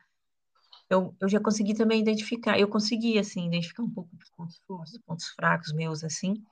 eu, 0.90 1.16
eu 1.22 1.30
já 1.30 1.40
consegui 1.40 1.74
também 1.74 2.02
identificar, 2.02 2.60
eu 2.60 2.68
consegui, 2.68 3.18
assim, 3.18 3.48
identificar 3.48 3.84
um 3.84 3.90
pouco 3.90 4.10
os 4.22 4.30
pontos 4.32 4.62
fortes, 4.68 4.98
pontos 5.00 5.28
fracos 5.30 5.74
meus, 5.74 6.04
assim, 6.04 6.44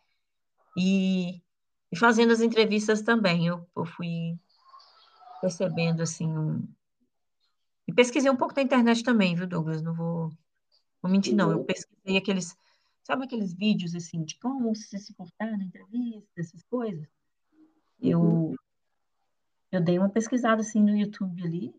e, 0.78 1.42
e 1.92 1.98
fazendo 1.98 2.32
as 2.32 2.40
entrevistas 2.40 3.02
também, 3.02 3.48
eu, 3.48 3.68
eu 3.76 3.86
fui 3.86 4.40
percebendo 5.42 6.02
assim 6.02 6.28
um... 6.28 6.64
E 7.88 7.94
pesquisei 7.94 8.30
um 8.30 8.38
pouco 8.38 8.56
na 8.56 8.62
internet 8.62 9.04
também, 9.04 9.36
viu, 9.36 9.48
Douglas? 9.48 9.82
Não 9.82 9.94
vou, 9.94 10.30
vou 11.02 11.12
mentir, 11.12 11.36
não. 11.36 11.52
Eu 11.52 11.60
uhum. 11.60 11.66
pesquisei 11.66 12.18
aqueles, 12.18 12.56
sabe 13.04 13.26
aqueles 13.26 13.54
vídeos 13.54 13.96
assim 13.96 14.24
de 14.24 14.38
como 14.40 14.76
se 14.76 14.98
se 14.98 15.14
portar 15.14 15.58
na 15.58 15.64
entrevista, 15.64 16.30
essas 16.38 16.64
coisas. 16.64 17.08
Eu 18.00 18.22
uhum. 18.22 18.56
eu 19.72 19.82
dei 19.82 19.98
uma 19.98 20.10
pesquisada 20.10 20.62
assim 20.62 20.82
no 20.82 20.96
YouTube 20.96 21.44
ali 21.44 21.74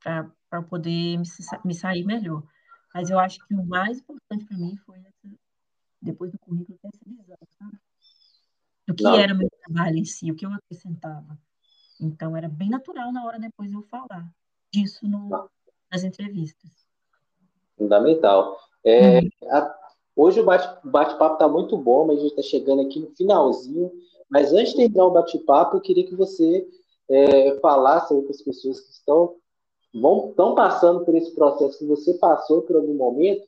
para 0.00 0.62
poder 0.62 1.18
me, 1.18 1.26
me 1.64 1.74
sair 1.74 2.04
melhor. 2.04 2.42
Mas 2.94 3.08
eu 3.08 3.18
acho 3.18 3.38
que 3.46 3.54
o 3.54 3.64
mais 3.64 4.00
importante 4.00 4.44
para 4.44 4.58
mim 4.58 4.76
foi 4.84 4.98
essa, 4.98 5.36
depois 6.00 6.30
do 6.30 6.38
currículo 6.38 6.78
ter 6.78 6.88
essa 6.88 7.04
visão, 7.06 7.38
sabe? 7.58 7.78
Do 8.86 8.94
que 8.94 9.04
Não. 9.04 9.14
era 9.14 9.32
o 9.32 9.38
meu 9.38 9.48
trabalho 9.48 9.96
em 9.96 10.04
si, 10.04 10.30
o 10.30 10.34
que 10.34 10.44
eu 10.44 10.52
acrescentava. 10.52 11.38
Então, 12.00 12.36
era 12.36 12.48
bem 12.48 12.68
natural 12.68 13.12
na 13.12 13.24
hora 13.24 13.38
depois 13.38 13.72
eu 13.72 13.82
falar 13.84 14.28
disso 14.72 15.06
no, 15.06 15.48
nas 15.90 16.02
entrevistas. 16.02 16.81
Fundamental. 17.76 18.56
É, 18.84 19.20
uhum. 19.20 19.28
a, 19.50 19.76
hoje 20.16 20.40
o 20.40 20.44
bate-papo 20.44 20.88
bate 20.88 21.12
está 21.14 21.48
muito 21.48 21.76
bom, 21.76 22.06
mas 22.06 22.18
a 22.18 22.22
gente 22.22 22.30
está 22.30 22.42
chegando 22.42 22.82
aqui 22.82 23.00
no 23.00 23.10
finalzinho. 23.16 23.90
Mas 24.30 24.52
antes 24.52 24.74
de 24.74 24.82
entrar 24.82 25.04
o 25.04 25.10
bate-papo, 25.10 25.76
eu 25.76 25.80
queria 25.80 26.06
que 26.06 26.16
você 26.16 26.66
é, 27.08 27.58
falasse 27.60 28.14
para 28.22 28.30
as 28.30 28.42
pessoas 28.42 28.80
que 28.80 28.90
estão, 28.92 29.34
vão, 29.94 30.30
estão 30.30 30.54
passando 30.54 31.04
por 31.04 31.14
esse 31.14 31.34
processo 31.34 31.78
que 31.78 31.86
você 31.86 32.14
passou 32.14 32.62
por 32.62 32.76
algum 32.76 32.94
momento, 32.94 33.46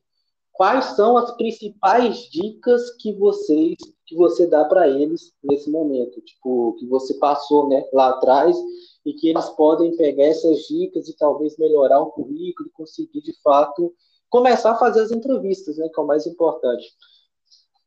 quais 0.53 0.85
são 0.97 1.17
as 1.17 1.31
principais 1.37 2.29
dicas 2.31 2.91
que 2.97 3.13
vocês 3.13 3.77
que 4.07 4.15
você 4.15 4.47
dá 4.47 4.65
para 4.65 4.89
eles 4.89 5.33
nesse 5.43 5.71
momento, 5.71 6.21
tipo, 6.21 6.75
que 6.79 6.87
você 6.87 7.15
passou, 7.15 7.69
né, 7.69 7.87
lá 7.93 8.11
atrás 8.11 8.57
e 9.05 9.13
que 9.13 9.29
eles 9.29 9.49
podem 9.51 9.97
pegar 9.97 10.25
essas 10.25 10.61
dicas 10.67 11.09
e 11.09 11.17
talvez 11.17 11.57
melhorar 11.59 12.01
o 12.01 12.11
currículo 12.11 12.69
e 12.69 12.73
conseguir 12.73 13.23
de 13.23 13.33
fato 13.43 13.95
começar 14.35 14.73
a 14.73 14.77
fazer 14.77 15.01
as 15.01 15.13
entrevistas, 15.13 15.79
né, 15.79 15.89
que 15.89 16.01
é 16.01 16.03
o 16.03 16.07
mais 16.09 16.27
importante. 16.27 16.93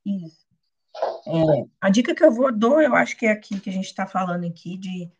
Isso. 0.06 0.48
É, 1.28 1.68
a 1.82 1.90
dica 1.90 2.16
que 2.16 2.24
eu 2.24 2.32
vou 2.32 2.58
dou, 2.58 2.82
eu 2.82 2.96
acho 2.96 3.18
que 3.18 3.26
é 3.26 3.32
aqui 3.32 3.60
que 3.60 3.70
a 3.70 3.74
gente 3.74 3.88
está 3.88 4.08
falando 4.08 4.46
aqui 4.48 4.78
de, 4.78 5.12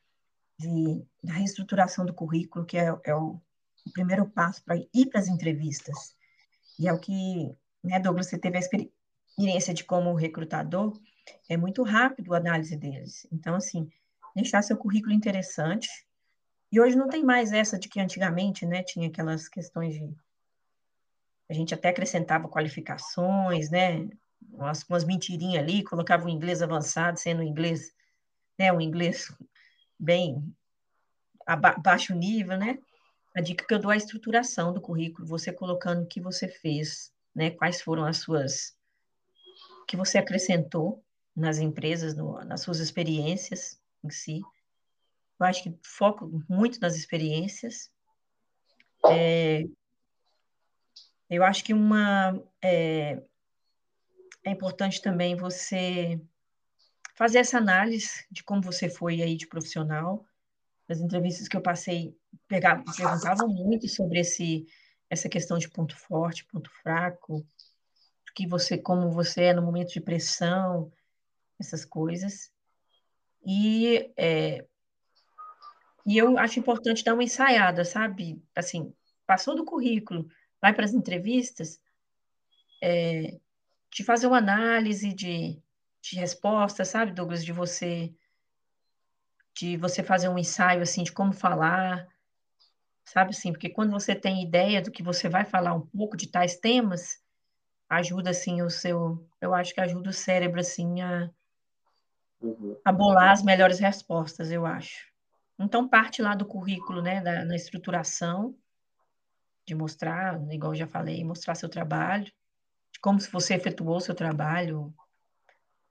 de, 0.58 1.06
da 1.22 1.34
reestruturação 1.34 2.06
do 2.06 2.14
currículo, 2.14 2.66
que 2.66 2.78
é, 2.78 2.98
é 3.04 3.14
o, 3.14 3.42
o, 3.86 3.92
primeiro 3.92 4.26
passo 4.26 4.64
para 4.64 4.78
ir 4.78 5.08
para 5.10 5.20
as 5.20 5.28
entrevistas. 5.28 6.16
E 6.80 6.88
é 6.88 6.94
o 6.94 6.98
que, 6.98 7.54
né, 7.84 8.00
Douglas, 8.00 8.28
você 8.28 8.38
teve 8.38 8.56
a 8.56 8.62
experiência 8.62 9.74
de 9.74 9.84
como 9.84 10.14
recrutador, 10.14 10.98
é 11.50 11.58
muito 11.58 11.84
rápido 11.84 12.34
a 12.34 12.38
análise 12.38 12.78
deles. 12.78 13.28
Então, 13.34 13.56
assim, 13.56 13.90
deixar 14.34 14.62
seu 14.62 14.78
currículo 14.78 15.14
interessante. 15.14 15.90
E 16.72 16.80
hoje 16.80 16.96
não 16.96 17.10
tem 17.10 17.22
mais 17.22 17.52
essa 17.52 17.78
de 17.78 17.90
que 17.90 18.00
antigamente, 18.00 18.66
né, 18.66 18.82
tinha 18.82 19.10
aquelas 19.10 19.50
questões 19.50 19.94
de 19.94 20.16
a 21.50 21.54
gente 21.54 21.74
até 21.74 21.90
acrescentava 21.90 22.50
qualificações, 22.50 23.70
né? 23.70 24.08
Umas, 24.52 24.84
umas 24.84 25.04
mentirinhas 25.04 25.64
ali, 25.64 25.84
colocava 25.84 26.26
o 26.26 26.30
inglês 26.30 26.62
avançado, 26.62 27.20
sendo 27.20 27.44
inglês, 27.44 27.94
né? 28.58 28.72
Um 28.72 28.82
inglês 28.82 29.32
bem 30.00 30.54
baixo 31.82 32.14
nível, 32.14 32.58
né? 32.58 32.78
A 33.36 33.42
dica 33.42 33.66
que 33.66 33.74
eu 33.74 33.80
dou 33.80 33.92
é 33.92 33.96
a 33.96 33.98
estruturação 33.98 34.74
do 34.74 34.82
currículo, 34.82 35.28
você 35.28 35.54
colocando 35.54 36.04
o 36.04 36.08
que 36.08 36.20
você 36.20 36.48
fez, 36.48 37.14
né? 37.34 37.52
Quais 37.52 37.82
foram 37.82 38.06
as 38.06 38.18
suas 38.18 38.76
que 39.88 39.96
você 39.96 40.18
acrescentou 40.18 41.04
nas 41.34 41.60
empresas, 41.60 42.16
no, 42.16 42.44
nas 42.44 42.62
suas 42.62 42.80
experiências 42.80 43.80
em 44.04 44.10
si. 44.10 44.42
Eu 45.40 45.46
acho 45.46 45.64
que 45.64 45.78
foco 45.84 46.44
muito 46.50 46.80
nas 46.82 46.96
experiências. 46.96 47.92
É, 49.06 49.64
eu 51.30 51.44
acho 51.44 51.64
que 51.64 51.74
uma 51.74 52.42
é, 52.62 53.22
é 54.44 54.52
importante 54.52 55.02
também 55.02 55.36
você 55.36 56.20
fazer 57.16 57.40
essa 57.40 57.58
análise 57.58 58.26
de 58.32 58.44
como 58.44 58.62
você 58.62 58.90
foi 58.90 59.22
aí 59.22 59.36
de 59.36 59.48
profissional. 59.48 60.26
As 60.88 61.00
entrevistas 61.00 61.48
que 61.48 61.58
eu 61.58 61.62
passei 61.62 62.16
perguntavam 62.48 63.50
muito 63.50 63.88
sobre 63.90 64.20
esse 64.20 64.66
essa 65.10 65.30
questão 65.30 65.58
de 65.58 65.70
ponto 65.70 65.96
forte, 65.96 66.46
ponto 66.46 66.70
fraco, 66.82 67.46
que 68.36 68.46
você 68.46 68.78
como 68.78 69.10
você 69.10 69.46
é 69.46 69.54
no 69.54 69.62
momento 69.62 69.94
de 69.94 70.02
pressão, 70.02 70.92
essas 71.60 71.84
coisas. 71.84 72.52
E 73.46 74.12
é, 74.18 74.66
e 76.06 76.18
eu 76.18 76.38
acho 76.38 76.60
importante 76.60 77.04
dar 77.04 77.14
uma 77.14 77.24
ensaiada, 77.24 77.84
sabe? 77.84 78.42
Assim, 78.56 78.94
passou 79.26 79.56
do 79.56 79.66
currículo, 79.66 80.30
vai 80.62 80.74
para 80.74 80.86
as 80.86 80.94
entrevistas, 80.94 81.80
é, 82.82 83.38
de 83.94 84.04
fazer 84.04 84.28
uma 84.28 84.38
análise 84.38 85.14
de, 85.14 85.60
de 86.02 86.16
resposta, 86.16 86.86
sabe, 86.86 87.12
Douglas, 87.12 87.44
de 87.44 87.52
você 87.52 88.14
de 89.56 89.76
você 89.76 90.04
fazer 90.04 90.30
um 90.30 90.38
ensaio 90.38 90.84
assim 90.84 91.02
de 91.02 91.12
como 91.12 91.34
falar, 91.34 92.08
sabe 93.04 93.32
assim, 93.32 93.52
porque 93.52 93.70
quando 93.70 93.90
você 93.90 94.14
tem 94.14 94.44
ideia 94.44 94.84
do 94.84 94.92
que 94.92 95.02
você 95.02 95.28
vai 95.28 95.46
falar 95.46 95.74
um 95.74 95.82
pouco 95.82 96.16
de 96.16 96.28
tais 96.28 96.58
temas, 96.58 97.20
ajuda 97.90 98.30
assim 98.30 98.62
o 98.62 98.70
seu, 98.70 99.28
eu 99.42 99.56
acho 99.56 99.74
que 99.74 99.82
ajuda 99.82 100.12
o 100.12 100.14
cérebro 100.14 100.60
assim 100.60 101.02
a 101.02 101.32
uhum. 102.40 102.80
a 102.86 102.92
bolar 102.92 103.32
as 103.32 103.42
melhores 103.42 103.80
respostas, 103.80 104.52
eu 104.52 104.64
acho. 104.64 105.08
Então 105.58 105.90
parte 105.90 106.22
lá 106.22 106.36
do 106.36 106.46
currículo, 106.46 107.02
né, 107.02 107.20
da, 107.20 107.44
na 107.44 107.56
estruturação 107.56 108.56
de 109.68 109.76
mostrar, 109.76 110.42
igual 110.50 110.74
já 110.74 110.88
falei, 110.88 111.22
mostrar 111.26 111.54
seu 111.54 111.68
trabalho, 111.68 112.32
de 112.90 113.00
como 113.02 113.20
você 113.20 113.54
efetuou 113.54 114.00
seu 114.00 114.16
trabalho, 114.16 114.96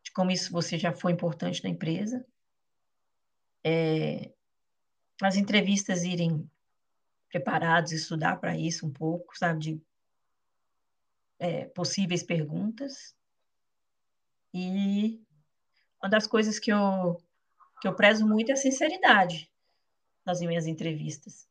de 0.02 0.10
como 0.12 0.30
isso 0.30 0.50
você 0.50 0.78
já 0.78 0.92
foi 0.92 1.12
importante 1.12 1.62
na 1.62 1.68
empresa. 1.68 2.24
É, 3.62 4.32
as 5.22 5.36
entrevistas 5.36 6.04
irem 6.04 6.50
preparados, 7.28 7.92
estudar 7.92 8.40
para 8.40 8.56
isso 8.56 8.86
um 8.86 8.90
pouco, 8.90 9.36
sabe, 9.36 9.60
de 9.60 9.82
é, 11.38 11.66
possíveis 11.66 12.22
perguntas. 12.22 13.14
E 14.54 15.22
uma 16.00 16.08
das 16.08 16.26
coisas 16.26 16.58
que 16.58 16.72
eu, 16.72 17.20
que 17.82 17.86
eu 17.86 17.94
prezo 17.94 18.26
muito 18.26 18.48
é 18.48 18.54
a 18.54 18.56
sinceridade 18.56 19.50
nas 20.24 20.40
minhas 20.40 20.66
entrevistas 20.66 21.46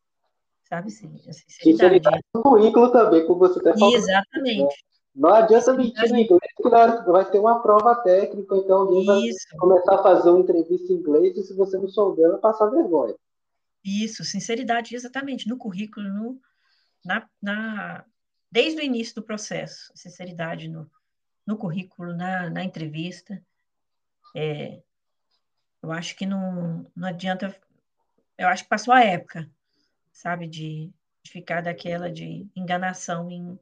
sabe? 0.68 0.90
Sim, 0.90 1.16
sinceridade. 1.48 2.20
no 2.34 2.42
currículo 2.42 2.90
também, 2.90 3.26
como 3.26 3.38
você 3.38 3.58
está 3.58 3.76
falando. 3.76 3.94
Exatamente. 3.94 4.84
Não 5.14 5.30
adianta 5.30 5.72
mentir 5.72 6.12
em 6.12 6.24
inglês, 6.24 6.52
que 6.56 6.68
vai 7.10 7.30
ter 7.30 7.38
uma 7.38 7.62
prova 7.62 7.94
técnica, 8.02 8.54
então 8.56 8.78
alguém 8.80 9.28
Isso. 9.28 9.46
vai 9.50 9.58
começar 9.58 9.94
a 9.94 10.02
fazer 10.02 10.28
uma 10.28 10.40
entrevista 10.40 10.92
em 10.92 10.96
inglês 10.96 11.36
e 11.36 11.42
se 11.42 11.54
você 11.54 11.78
não 11.78 11.88
souber, 11.88 12.30
vai 12.32 12.40
passar 12.40 12.66
vergonha. 12.66 13.14
Isso, 13.82 14.24
sinceridade, 14.24 14.94
exatamente, 14.94 15.48
no 15.48 15.56
currículo, 15.56 16.06
no, 16.08 16.40
na, 17.04 17.26
na, 17.40 18.04
desde 18.50 18.80
o 18.80 18.84
início 18.84 19.14
do 19.14 19.22
processo, 19.22 19.90
sinceridade 19.94 20.68
no, 20.68 20.90
no 21.46 21.56
currículo, 21.56 22.14
na, 22.14 22.50
na 22.50 22.62
entrevista. 22.62 23.42
É, 24.34 24.82
eu 25.82 25.92
acho 25.92 26.14
que 26.16 26.26
não, 26.26 26.84
não 26.94 27.08
adianta, 27.08 27.56
eu 28.36 28.48
acho 28.48 28.64
que 28.64 28.68
passou 28.68 28.92
a 28.92 29.02
época 29.02 29.48
sabe? 30.16 30.46
De, 30.46 30.90
de 31.22 31.30
ficar 31.30 31.62
daquela 31.62 32.10
de 32.10 32.46
enganação 32.56 33.30
em, 33.30 33.58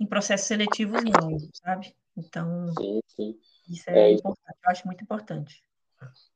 em 0.00 0.06
processos 0.06 0.46
seletivos, 0.46 1.02
não, 1.04 1.38
sabe? 1.52 1.94
Então, 2.16 2.72
sim, 2.78 3.00
sim. 3.08 3.38
isso 3.68 3.90
é, 3.90 4.10
é 4.10 4.12
importante, 4.12 4.58
eu 4.64 4.70
acho 4.70 4.86
muito 4.86 5.02
importante. 5.02 5.62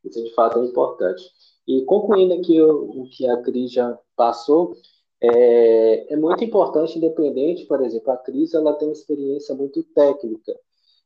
Isso 0.04 0.22
de 0.22 0.34
fato 0.34 0.58
é 0.60 0.64
importante. 0.64 1.24
E 1.66 1.84
concluindo 1.84 2.34
aqui 2.34 2.60
o, 2.60 3.02
o 3.02 3.10
que 3.10 3.28
a 3.28 3.40
Cris 3.42 3.72
já 3.72 3.98
passou, 4.16 4.76
é, 5.20 6.12
é, 6.12 6.16
muito 6.16 6.42
importante, 6.44 6.96
independente, 6.96 7.66
por 7.66 7.82
exemplo, 7.82 8.12
a 8.12 8.16
Cris 8.16 8.54
ela 8.54 8.74
tem 8.74 8.88
uma 8.88 8.92
experiência 8.92 9.54
muito 9.54 9.82
técnica, 9.82 10.58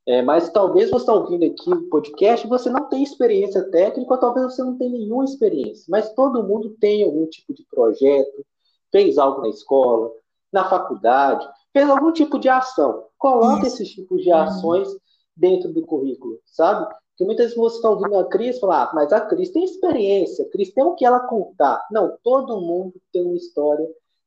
é, 0.06 0.20
mas 0.22 0.50
talvez 0.50 0.90
você 0.90 0.96
está 0.96 1.14
ouvindo 1.14 1.44
aqui 1.44 1.70
o 1.72 1.88
podcast 1.88 2.46
você 2.48 2.68
não 2.68 2.88
tem 2.88 3.02
experiência 3.02 3.62
técnica, 3.70 4.14
ou 4.14 4.20
talvez 4.20 4.46
você 4.46 4.62
não 4.62 4.76
tenha 4.76 4.90
nenhuma 4.90 5.24
experiência, 5.24 5.84
mas 5.88 6.12
todo 6.12 6.42
mundo 6.42 6.76
tem 6.80 7.04
algum 7.04 7.26
tipo 7.26 7.54
de 7.54 7.64
projeto, 7.70 8.44
fez 8.90 9.16
algo 9.16 9.42
na 9.42 9.48
escola, 9.48 10.10
na 10.52 10.68
faculdade, 10.68 11.48
fez 11.72 11.88
algum 11.88 12.12
tipo 12.12 12.38
de 12.38 12.48
ação. 12.48 13.06
Coloque 13.16 13.66
esses 13.66 13.88
tipos 13.88 14.22
de 14.22 14.30
ações 14.30 14.88
dentro 15.36 15.72
do 15.72 15.86
currículo, 15.86 16.38
sabe? 16.44 16.92
Porque 17.10 17.24
muitas 17.24 17.46
vezes 17.46 17.58
você 17.58 17.76
está 17.76 17.90
ouvindo 17.90 18.18
a 18.18 18.24
Cris 18.24 18.58
falar, 18.58 18.84
ah, 18.84 18.90
mas 18.94 19.12
a 19.12 19.20
Cris 19.20 19.50
tem 19.50 19.64
experiência, 19.64 20.44
a 20.44 20.48
Cris 20.50 20.72
tem 20.72 20.84
o 20.84 20.94
que 20.94 21.04
ela 21.04 21.20
contar. 21.20 21.86
Não, 21.90 22.16
todo 22.22 22.60
mundo 22.60 22.94
tem 23.12 23.24
uma 23.24 23.36
história, 23.36 23.86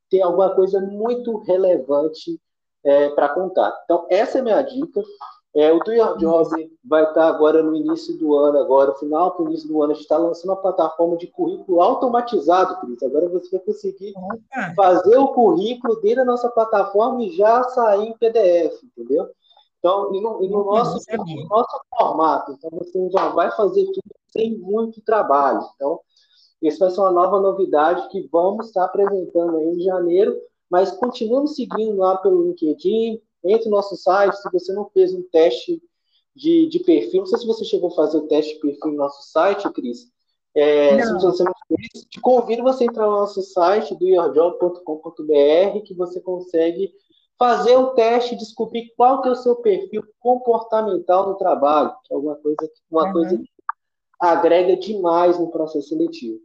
tem 0.09 0.21
alguma 0.21 0.53
coisa 0.55 0.79
muito 0.79 1.38
relevante 1.39 2.39
é, 2.83 3.09
para 3.09 3.29
contar. 3.29 3.77
Então, 3.83 4.05
essa 4.09 4.38
é 4.38 4.41
a 4.41 4.43
minha 4.43 4.61
dica. 4.61 5.01
É, 5.55 5.71
o 5.71 5.79
Your 5.87 6.17
Job 6.17 6.77
vai 6.83 7.05
estar 7.05 7.29
agora 7.29 7.63
no 7.63 7.73
início 7.73 8.17
do 8.17 8.35
ano, 8.35 8.59
agora, 8.59 8.93
final 8.95 9.31
para 9.31 9.45
o 9.45 9.47
início 9.47 9.69
do 9.69 9.81
ano, 9.81 9.93
a 9.93 9.95
gente 9.95 10.03
está 10.03 10.17
lançando 10.17 10.49
uma 10.49 10.61
plataforma 10.61 11.15
de 11.15 11.27
currículo 11.27 11.81
automatizado, 11.81 12.81
Cris. 12.81 13.01
Agora 13.01 13.29
você 13.29 13.49
vai 13.55 13.65
conseguir 13.65 14.13
Opa. 14.17 14.73
fazer 14.75 15.17
o 15.17 15.29
currículo 15.29 15.95
dentro 16.01 16.17
da 16.17 16.25
nossa 16.25 16.49
plataforma 16.49 17.23
e 17.23 17.31
já 17.37 17.63
sair 17.69 18.09
em 18.09 18.17
PDF, 18.17 18.83
entendeu? 18.83 19.29
Então, 19.79 20.13
e 20.13 20.19
no, 20.19 20.43
e 20.43 20.49
no 20.49 20.65
nosso, 20.65 20.99
no 21.15 21.47
nosso 21.47 21.79
formato. 21.89 22.51
Então, 22.51 22.69
você 22.73 23.09
já 23.11 23.29
vai 23.29 23.49
fazer 23.51 23.85
tudo 23.85 24.15
sem 24.31 24.57
muito 24.57 24.99
trabalho. 25.03 25.61
Então, 25.75 26.01
isso 26.61 26.79
vai 26.79 26.89
ser 26.89 26.99
uma 26.99 27.11
nova 27.11 27.39
novidade 27.39 28.09
que 28.09 28.27
vamos 28.29 28.67
estar 28.67 28.83
apresentando 28.83 29.55
aí 29.55 29.75
em 29.75 29.79
janeiro, 29.79 30.37
mas 30.69 30.91
continuamos 30.91 31.55
seguindo 31.55 31.97
lá 31.97 32.17
pelo 32.17 32.43
LinkedIn, 32.43 33.21
entre 33.45 33.69
no 33.69 33.75
nosso 33.75 33.95
site, 33.95 34.36
se 34.36 34.49
você 34.51 34.73
não 34.73 34.89
fez 34.89 35.13
um 35.13 35.23
teste 35.23 35.81
de, 36.36 36.67
de 36.67 36.79
perfil, 36.79 37.21
não 37.21 37.25
sei 37.25 37.39
se 37.39 37.47
você 37.47 37.63
chegou 37.63 37.91
a 37.91 37.95
fazer 37.95 38.17
o 38.17 38.27
teste 38.27 38.55
de 38.55 38.60
perfil 38.60 38.91
no 38.91 38.97
nosso 38.97 39.31
site, 39.31 39.69
Cris. 39.71 40.13
É, 40.55 41.03
se 41.03 41.13
você 41.13 41.43
não 41.43 41.53
fez, 41.67 42.05
te 42.10 42.19
convido 42.21 42.63
você 42.63 42.86
a 42.86 42.88
entrar 42.88 43.05
no 43.05 43.12
nosso 43.12 43.41
site, 43.41 43.93
do 43.95 44.08
yourjob.com.br, 44.08 45.81
que 45.84 45.93
você 45.93 46.21
consegue 46.21 46.93
fazer 47.38 47.75
o 47.75 47.88
teste 47.88 48.34
e 48.34 48.38
descobrir 48.38 48.93
qual 48.95 49.21
que 49.21 49.27
é 49.27 49.31
o 49.31 49.36
seu 49.36 49.58
perfil 49.58 50.03
comportamental 50.19 51.27
no 51.27 51.36
trabalho, 51.36 51.93
que 52.05 52.13
é 52.13 52.15
alguma 52.15 52.36
coisa, 52.36 52.71
uma 52.89 53.08
uhum. 53.08 53.12
coisa 53.12 53.38
que 53.38 53.49
agrega 54.19 54.77
demais 54.77 55.38
no 55.38 55.51
processo 55.51 55.89
seletivo. 55.89 56.39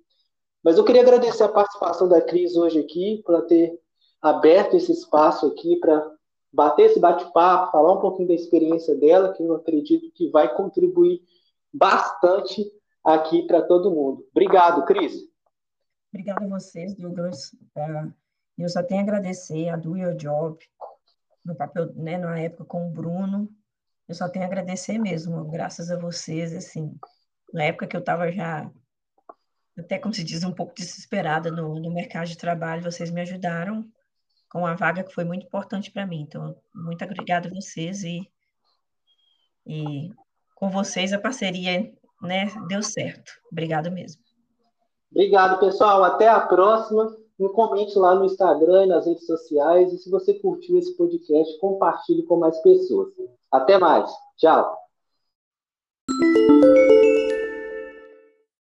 Mas 0.63 0.77
eu 0.77 0.85
queria 0.85 1.03
agradecer 1.03 1.45
a 1.45 1.49
participação 1.49 2.09
da 2.09 2.21
Cris 2.21 2.57
hoje 2.57 2.81
aqui, 2.81 3.23
por 3.25 3.41
ter 3.47 3.79
aberto 4.21 4.77
esse 4.77 4.93
espaço 4.93 5.47
aqui 5.47 5.77
para 5.77 6.11
bater 6.53 6.87
esse 6.87 6.99
bate-papo, 6.99 7.71
falar 7.71 7.93
um 7.93 8.01
pouquinho 8.01 8.29
da 8.29 8.35
experiência 8.35 8.97
dela, 8.97 9.33
que 9.33 9.43
eu 9.43 9.55
acredito 9.55 10.11
que 10.13 10.31
vai 10.31 10.53
contribuir 10.55 11.23
bastante 11.73 12.71
aqui 13.05 13.47
para 13.47 13.63
todo 13.63 13.91
mundo. 13.91 14.27
Obrigado, 14.31 14.85
Cris. 14.85 15.15
Obrigada 16.13 16.45
a 16.45 16.49
vocês, 16.49 16.95
Douglas. 16.95 17.55
É, 17.77 18.05
eu 18.59 18.69
só 18.69 18.83
tenho 18.83 19.01
a 19.01 19.05
agradecer 19.05 19.69
a 19.69 19.77
Do 19.77 19.97
Your 19.97 20.15
Job, 20.15 20.59
no 21.45 21.55
papel, 21.55 21.95
né, 21.95 22.19
na 22.19 22.39
época 22.39 22.65
com 22.65 22.89
o 22.89 22.93
Bruno. 22.93 23.49
eu 24.09 24.15
só 24.15 24.29
tenho 24.29 24.45
a 24.45 24.49
agradecer 24.49 24.99
mesmo, 24.99 25.45
graças 25.45 25.91
a 25.91 25.97
vocês, 25.97 26.53
assim, 26.53 26.93
na 27.55 27.65
época 27.65 27.87
que 27.87 27.97
eu 27.97 28.01
estava 28.01 28.31
já, 28.31 28.71
até 29.79 29.99
como 29.99 30.13
se 30.13 30.25
diz, 30.25 30.43
um 30.45 30.53
pouco 30.53 30.75
desesperada 30.75 31.51
no, 31.51 31.79
no 31.79 31.93
mercado 31.93 32.27
de 32.27 32.37
trabalho, 32.37 32.83
vocês 32.83 33.11
me 33.11 33.21
ajudaram 33.21 33.89
com 34.51 34.67
a 34.67 34.75
vaga 34.75 35.05
que 35.05 35.15
foi 35.15 35.25
muito 35.25 35.47
importante 35.47 35.91
para 35.91 36.07
mim. 36.07 36.23
Então, 36.23 36.55
muito 36.75 37.05
obrigada 37.05 37.49
a 37.49 37.55
vocês 37.55 38.03
e, 38.03 38.29
e 39.67 40.11
com 40.57 40.69
vocês 40.71 41.13
a 41.13 41.19
parceria 41.19 41.93
né, 42.21 42.47
deu 42.69 42.83
certo. 42.83 43.33
Obrigada 43.51 43.91
mesmo. 43.91 44.21
Obrigado, 45.11 45.59
pessoal. 45.59 46.05
Até 46.05 46.29
a 46.29 46.41
próxima. 46.41 47.17
Me 47.39 47.49
comente 47.49 47.99
lá 47.99 48.15
no 48.15 48.27
Instagram 48.27 48.85
e 48.85 48.89
nas 48.89 49.07
redes 49.07 49.25
sociais. 49.25 49.93
E 49.93 49.99
se 49.99 50.11
você 50.11 50.35
curtiu 50.35 50.77
esse 50.79 50.95
podcast, 50.97 51.59
compartilhe 51.59 52.23
com 52.25 52.37
mais 52.37 52.61
pessoas. 52.61 53.09
Até 53.51 53.79
mais. 53.79 54.11
Tchau. 54.37 54.77